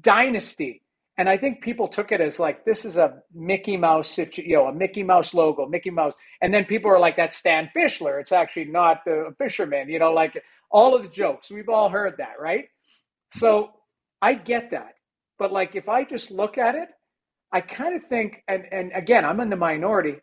[0.01, 0.81] dynasty.
[1.17, 4.67] and I think people took it as like this is a Mickey Mouse, you know,
[4.67, 8.31] a Mickey Mouse logo, Mickey Mouse, and then people are like, "That's Stan Fischler." It's
[8.31, 11.49] actually not the fisherman, you know, like all of the jokes.
[11.51, 12.65] We've all heard that, right?
[13.31, 13.71] So
[14.21, 14.95] I get that,
[15.39, 16.89] but like if I just look at it,
[17.51, 20.15] I kind of think, and and again, I'm in the minority.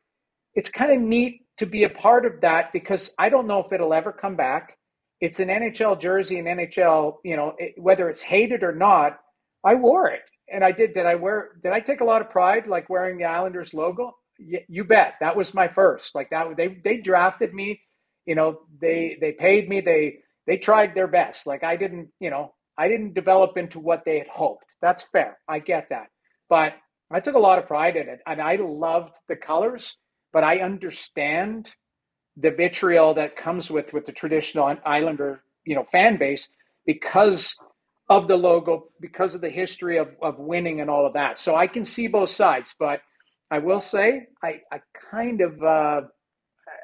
[0.54, 3.72] It's kind of neat to be a part of that because I don't know if
[3.72, 4.76] it'll ever come back.
[5.20, 9.18] It's an NHL jersey, an NHL, you know, it, whether it's hated or not,
[9.64, 10.94] I wore it and I did.
[10.94, 11.50] Did I wear?
[11.62, 14.14] Did I take a lot of pride, like wearing the Islanders logo?
[14.38, 15.14] You bet.
[15.20, 16.14] That was my first.
[16.14, 16.56] Like that.
[16.56, 17.80] They they drafted me.
[18.26, 19.80] You know, they they paid me.
[19.80, 21.46] They they tried their best.
[21.46, 22.08] Like I didn't.
[22.20, 24.64] You know, I didn't develop into what they had hoped.
[24.82, 25.38] That's fair.
[25.48, 26.08] I get that.
[26.48, 26.74] But
[27.10, 29.94] I took a lot of pride in it, and I loved the colors.
[30.32, 31.68] But I understand
[32.36, 36.48] the vitriol that comes with with the traditional Islander, you know, fan base
[36.86, 37.54] because
[38.09, 41.40] of the logo because of the history of, of winning and all of that.
[41.40, 43.00] So I can see both sides, but
[43.50, 44.80] I will say I, I
[45.11, 46.02] kind of uh,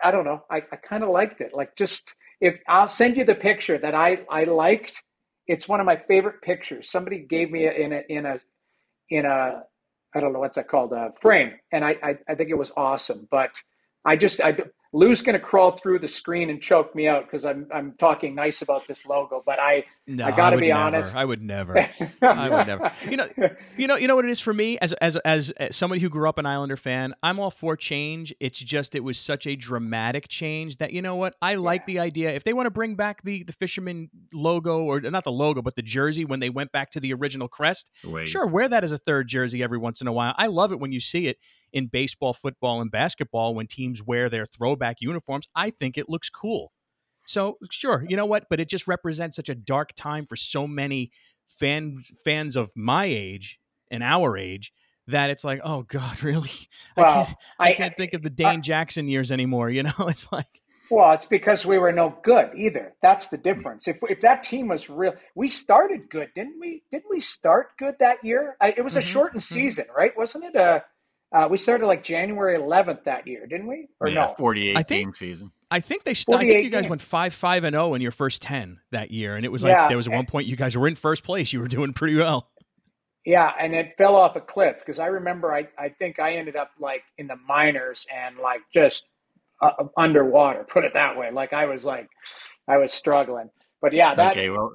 [0.02, 1.52] I don't know I, I kind of liked it.
[1.54, 5.02] Like just if I'll send you the picture that I, I liked.
[5.46, 6.90] It's one of my favorite pictures.
[6.90, 8.40] Somebody gave me a, in a in a
[9.10, 9.64] in a
[10.14, 12.70] I don't know what's that called a frame, and I, I I think it was
[12.76, 13.28] awesome.
[13.30, 13.50] But
[14.04, 14.56] I just I
[14.92, 18.34] Lou's going to crawl through the screen and choke me out because I'm I'm talking
[18.34, 20.80] nice about this logo, but I no, I got to be never.
[20.80, 21.14] honest.
[21.14, 21.78] I would never.
[22.22, 22.90] I would never.
[23.08, 23.28] You know,
[23.76, 26.08] you know, you know what it is for me as as as uh, somebody who
[26.08, 27.14] grew up an Islander fan.
[27.22, 28.34] I'm all for change.
[28.40, 31.86] It's just it was such a dramatic change that you know what I like yeah.
[31.86, 32.32] the idea.
[32.32, 35.76] If they want to bring back the the fisherman logo or not the logo but
[35.76, 38.26] the jersey when they went back to the original crest, Wait.
[38.26, 40.34] sure, wear that as a third jersey every once in a while.
[40.36, 41.38] I love it when you see it
[41.72, 45.46] in baseball, football, and basketball when teams wear their throwback uniforms.
[45.54, 46.72] I think it looks cool.
[47.30, 48.46] So sure, you know what?
[48.50, 51.12] But it just represents such a dark time for so many
[51.58, 54.72] fan fans of my age and our age
[55.06, 56.50] that it's like, oh God, really?
[56.96, 59.70] Well, I can't I, I can't think of the Dane I, Jackson years anymore.
[59.70, 60.46] You know, it's like
[60.90, 62.94] well, it's because we were no good either.
[63.00, 63.86] That's the difference.
[63.86, 66.82] If if that team was real, we started good, didn't we?
[66.90, 68.56] Didn't we start good that year?
[68.60, 69.08] I, it was a mm-hmm.
[69.08, 69.54] shortened mm-hmm.
[69.54, 70.10] season, right?
[70.16, 70.82] Wasn't it a
[71.32, 73.88] uh, we started like January 11th that year, didn't we?
[74.00, 74.28] Or yeah, no?
[74.28, 75.52] 48 I think, game season.
[75.70, 76.14] I think they.
[76.14, 76.90] St- I think you guys games.
[76.90, 79.62] went five five and zero oh in your first ten that year, and it was
[79.62, 79.86] like yeah.
[79.86, 81.52] there was one point you guys were in first place.
[81.52, 82.50] You were doing pretty well.
[83.24, 86.56] Yeah, and it fell off a cliff because I remember I I think I ended
[86.56, 89.04] up like in the minors and like just
[89.62, 90.66] uh, underwater.
[90.72, 91.30] Put it that way.
[91.30, 92.08] Like I was like
[92.66, 93.50] I was struggling.
[93.80, 94.32] But yeah, that.
[94.32, 94.72] Okay, well,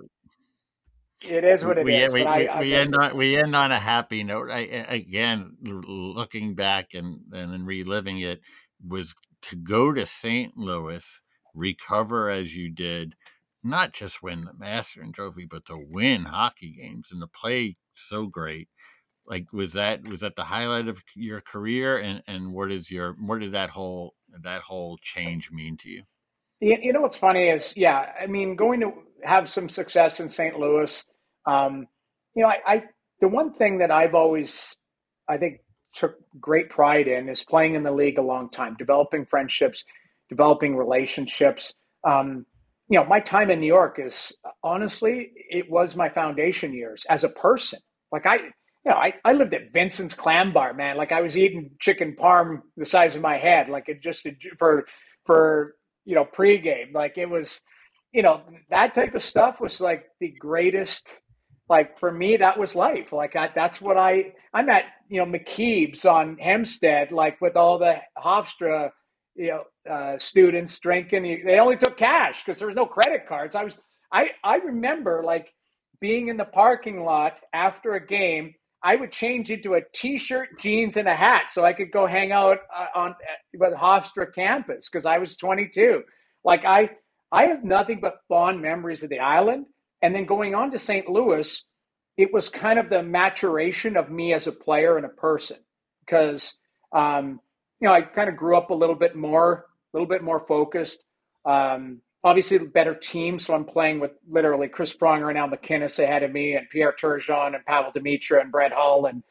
[1.30, 2.14] it is what it we, is.
[2.14, 4.50] We, we, I, we end on we end on a happy note.
[4.50, 8.42] I, again, looking back and and reliving it
[8.86, 10.58] was to go to St.
[10.58, 11.22] Louis,
[11.54, 13.16] recover as you did,
[13.64, 18.28] not just win the Masterton Trophy, but to win hockey games and to play so
[18.28, 18.70] great.
[19.28, 21.98] Like was that was that the highlight of your career?
[21.98, 26.04] And and what is your what did that whole that whole change mean to you?
[26.62, 30.58] You know what's funny is yeah, I mean going to have some success in St.
[30.58, 31.04] Louis
[31.46, 31.88] um,
[32.36, 32.84] you know, I, I
[33.22, 34.76] the one thing that I've always,
[35.30, 35.60] I think,
[35.96, 39.84] took great pride in is playing in the league a long time, developing friendships,
[40.30, 41.74] developing relationships.
[42.06, 42.46] Um,
[42.90, 44.32] you know, my time in New York is
[44.64, 47.80] honestly, it was my foundation years as a person.
[48.12, 50.98] Like I, you know, I, I lived at Vincent's Clam Bar, man.
[50.98, 54.28] Like I was eating chicken parm the size of my head, like it just
[54.60, 54.86] for
[55.26, 55.76] for
[56.06, 56.94] you know pregame.
[56.94, 57.62] Like it was,
[58.12, 61.12] you know, that type of stuff was like the greatest
[61.70, 63.12] like for me that was life.
[63.12, 67.78] Like I, that's what i i'm at you know mckeeb's on hempstead like with all
[67.80, 68.90] the hofstra
[69.36, 71.44] you know uh, students drinking.
[71.46, 73.56] They only took cash because there was no credit cards.
[73.56, 73.78] I was
[74.12, 75.54] i i remember like
[76.00, 78.54] being in the parking lot after a game
[78.84, 82.32] i would change into a t-shirt jeans and a hat so i could go hang
[82.32, 83.16] out uh, on uh,
[83.60, 86.02] with hofstra campus because i was 22
[86.44, 86.90] like i
[87.32, 89.66] i have nothing but fond memories of the island
[90.06, 91.10] and then going on to St.
[91.10, 91.64] Louis,
[92.16, 95.58] it was kind of the maturation of me as a player and a person
[96.02, 96.54] because,
[96.92, 97.40] um,
[97.80, 100.46] you know, I kind of grew up a little bit more, a little bit more
[100.48, 101.00] focused.
[101.44, 103.40] Um, obviously, better team.
[103.40, 106.94] So I'm playing with literally Chris Pronger and Al MacInnis ahead of me, and Pierre
[107.02, 109.24] Turgeon and Pavel Demitra and Brett Hull, and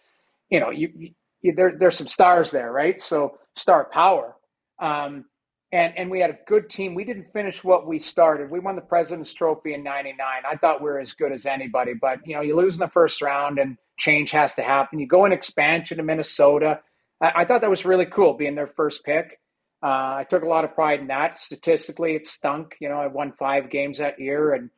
[0.50, 3.00] you know, you, you, there there's some stars there, right?
[3.00, 4.34] So star power.
[4.82, 5.26] Um,
[5.74, 6.94] and and we had a good team.
[6.94, 8.48] We didn't finish what we started.
[8.50, 10.16] We won the President's Trophy in '99.
[10.20, 12.88] I thought we were as good as anybody, but you know, you lose in the
[12.88, 15.00] first round, and change has to happen.
[15.00, 16.80] You go in expansion to Minnesota.
[17.20, 19.40] I, I thought that was really cool, being their first pick.
[19.82, 21.40] Uh, I took a lot of pride in that.
[21.40, 22.76] Statistically, it stunk.
[22.80, 24.70] You know, I won five games that year, and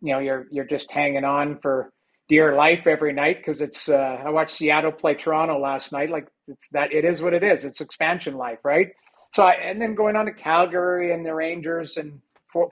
[0.00, 1.92] you know, you're you're just hanging on for
[2.28, 3.88] dear life every night because it's.
[3.88, 6.10] Uh, I watched Seattle play Toronto last night.
[6.10, 7.64] Like it's that it is what it is.
[7.64, 8.92] It's expansion life, right?
[9.34, 12.20] So I, and then going on to Calgary and the Rangers and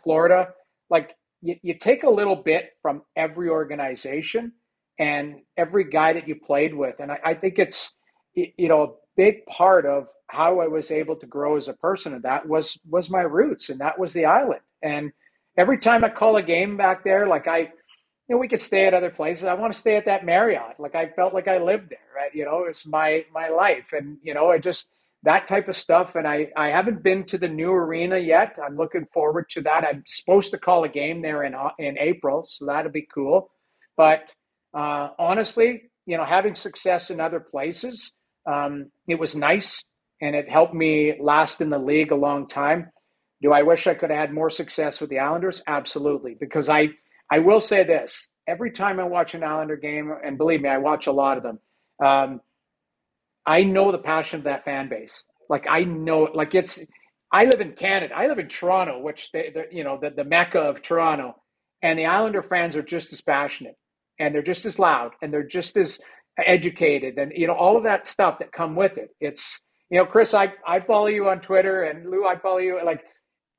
[0.04, 0.50] Florida,
[0.90, 4.52] like you, you take a little bit from every organization
[4.98, 7.90] and every guy that you played with, and I, I think it's
[8.34, 12.14] you know a big part of how I was able to grow as a person,
[12.14, 14.60] and that was was my roots, and that was the island.
[14.82, 15.12] And
[15.58, 17.70] every time I call a game back there, like I, you
[18.28, 19.44] know, we could stay at other places.
[19.44, 20.78] I want to stay at that Marriott.
[20.78, 22.32] Like I felt like I lived there, right?
[22.32, 24.86] You know, it's my my life, and you know, I just
[25.24, 26.14] that type of stuff.
[26.14, 28.56] And I I haven't been to the new arena yet.
[28.64, 29.84] I'm looking forward to that.
[29.84, 33.50] I'm supposed to call a game there in in April, so that'll be cool.
[33.96, 34.20] But
[34.74, 38.10] uh, honestly, you know, having success in other places,
[38.46, 39.82] um, it was nice
[40.20, 42.90] and it helped me last in the league a long time.
[43.42, 45.62] Do I wish I could have had more success with the Islanders?
[45.66, 46.88] Absolutely, because I
[47.30, 50.78] I will say this: every time I watch an Islander game, and believe me, I
[50.78, 51.58] watch a lot of them.
[52.04, 52.40] Um,
[53.46, 55.24] I know the passion of that fan base.
[55.48, 56.80] Like I know, like it's.
[57.34, 58.14] I live in Canada.
[58.14, 61.34] I live in Toronto, which they, you know, the, the mecca of Toronto,
[61.82, 63.76] and the Islander fans are just as passionate,
[64.18, 65.98] and they're just as loud, and they're just as
[66.38, 69.10] educated, and you know, all of that stuff that come with it.
[69.20, 69.58] It's
[69.92, 72.80] you know, Chris, I, I follow you on Twitter and Lou, I follow you.
[72.82, 73.02] Like,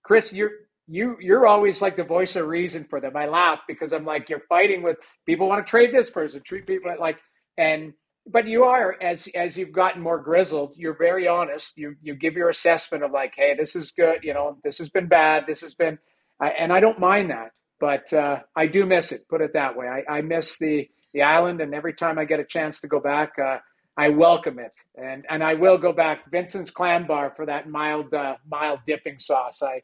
[0.04, 0.50] Chris, you're,
[0.88, 3.16] you, you're always like the voice of reason for them.
[3.16, 6.66] I laugh because I'm like, you're fighting with people want to trade this person, treat
[6.66, 7.20] people like,
[7.60, 7.94] and,
[8.28, 11.78] but you are, as, as you've gotten more grizzled, you're very honest.
[11.78, 14.24] You, you give your assessment of like, Hey, this is good.
[14.24, 15.44] You know, this has been bad.
[15.48, 16.00] This has been,
[16.40, 19.28] and I don't mind that, but, uh, I do miss it.
[19.30, 19.88] Put it that way.
[19.88, 21.62] I, I miss the, the island.
[21.62, 23.58] And every time I get a chance to go back, uh,
[23.96, 28.12] I welcome it, and and I will go back Vincent's Clam Bar for that mild
[28.14, 29.62] uh, mild dipping sauce.
[29.62, 29.84] I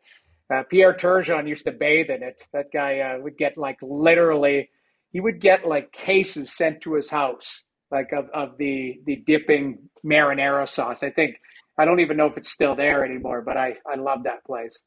[0.53, 2.43] uh, Pierre Turgeon used to bathe in it.
[2.51, 4.69] That guy uh, would get like literally,
[5.11, 7.61] he would get like cases sent to his house,
[7.91, 11.03] like of, of the the dipping marinara sauce.
[11.03, 11.37] I think
[11.77, 14.77] I don't even know if it's still there anymore, but I I love that place.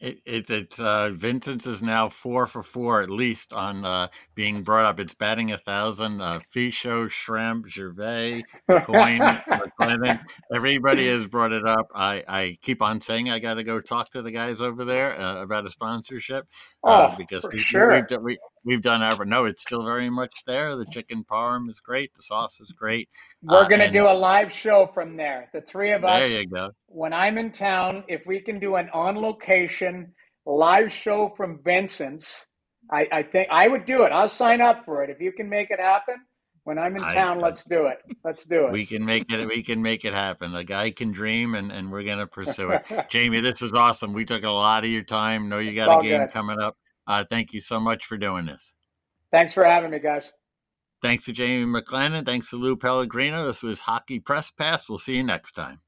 [0.00, 4.62] It, it, it's uh, Vincent's is now four for four at least on uh, being
[4.62, 5.00] brought up.
[5.00, 6.20] It's batting a thousand.
[6.20, 6.38] Uh,
[7.08, 8.44] Shrimp, Gervais,
[8.84, 10.20] Coin, McLennan.
[10.54, 11.88] Everybody has brought it up.
[11.92, 15.20] I, I keep on saying I got to go talk to the guys over there
[15.20, 16.46] uh, about a sponsorship
[16.84, 18.06] uh, oh, because we, sure.
[18.08, 18.38] we've, we,
[18.68, 19.24] we've done ever.
[19.24, 19.46] no.
[19.46, 20.76] It's still very much there.
[20.76, 22.14] The chicken parm is great.
[22.14, 23.08] The sauce is great.
[23.42, 25.48] We're uh, gonna do a live show from there.
[25.52, 26.20] The three of us.
[26.20, 26.70] There you go.
[26.86, 30.12] When I'm in town, if we can do an on location
[30.46, 32.46] live show from Vincent's,
[32.90, 34.12] I, I think I would do it.
[34.12, 36.16] I'll sign up for it if you can make it happen.
[36.64, 37.96] When I'm in town, I, let's do it.
[38.24, 38.72] Let's do it.
[38.72, 39.46] We can make it.
[39.46, 40.54] We can make it happen.
[40.54, 42.84] A guy can dream, and, and we're gonna pursue it.
[43.08, 44.12] Jamie, this was awesome.
[44.12, 45.48] We took a lot of your time.
[45.48, 46.30] Know you got a game good.
[46.30, 46.76] coming up.
[47.08, 48.74] Uh, thank you so much for doing this.
[49.32, 50.30] Thanks for having me, guys.
[51.02, 52.26] Thanks to Jamie McLennan.
[52.26, 53.46] Thanks to Lou Pellegrino.
[53.46, 54.88] This was Hockey Press Pass.
[54.88, 55.80] We'll see you next time.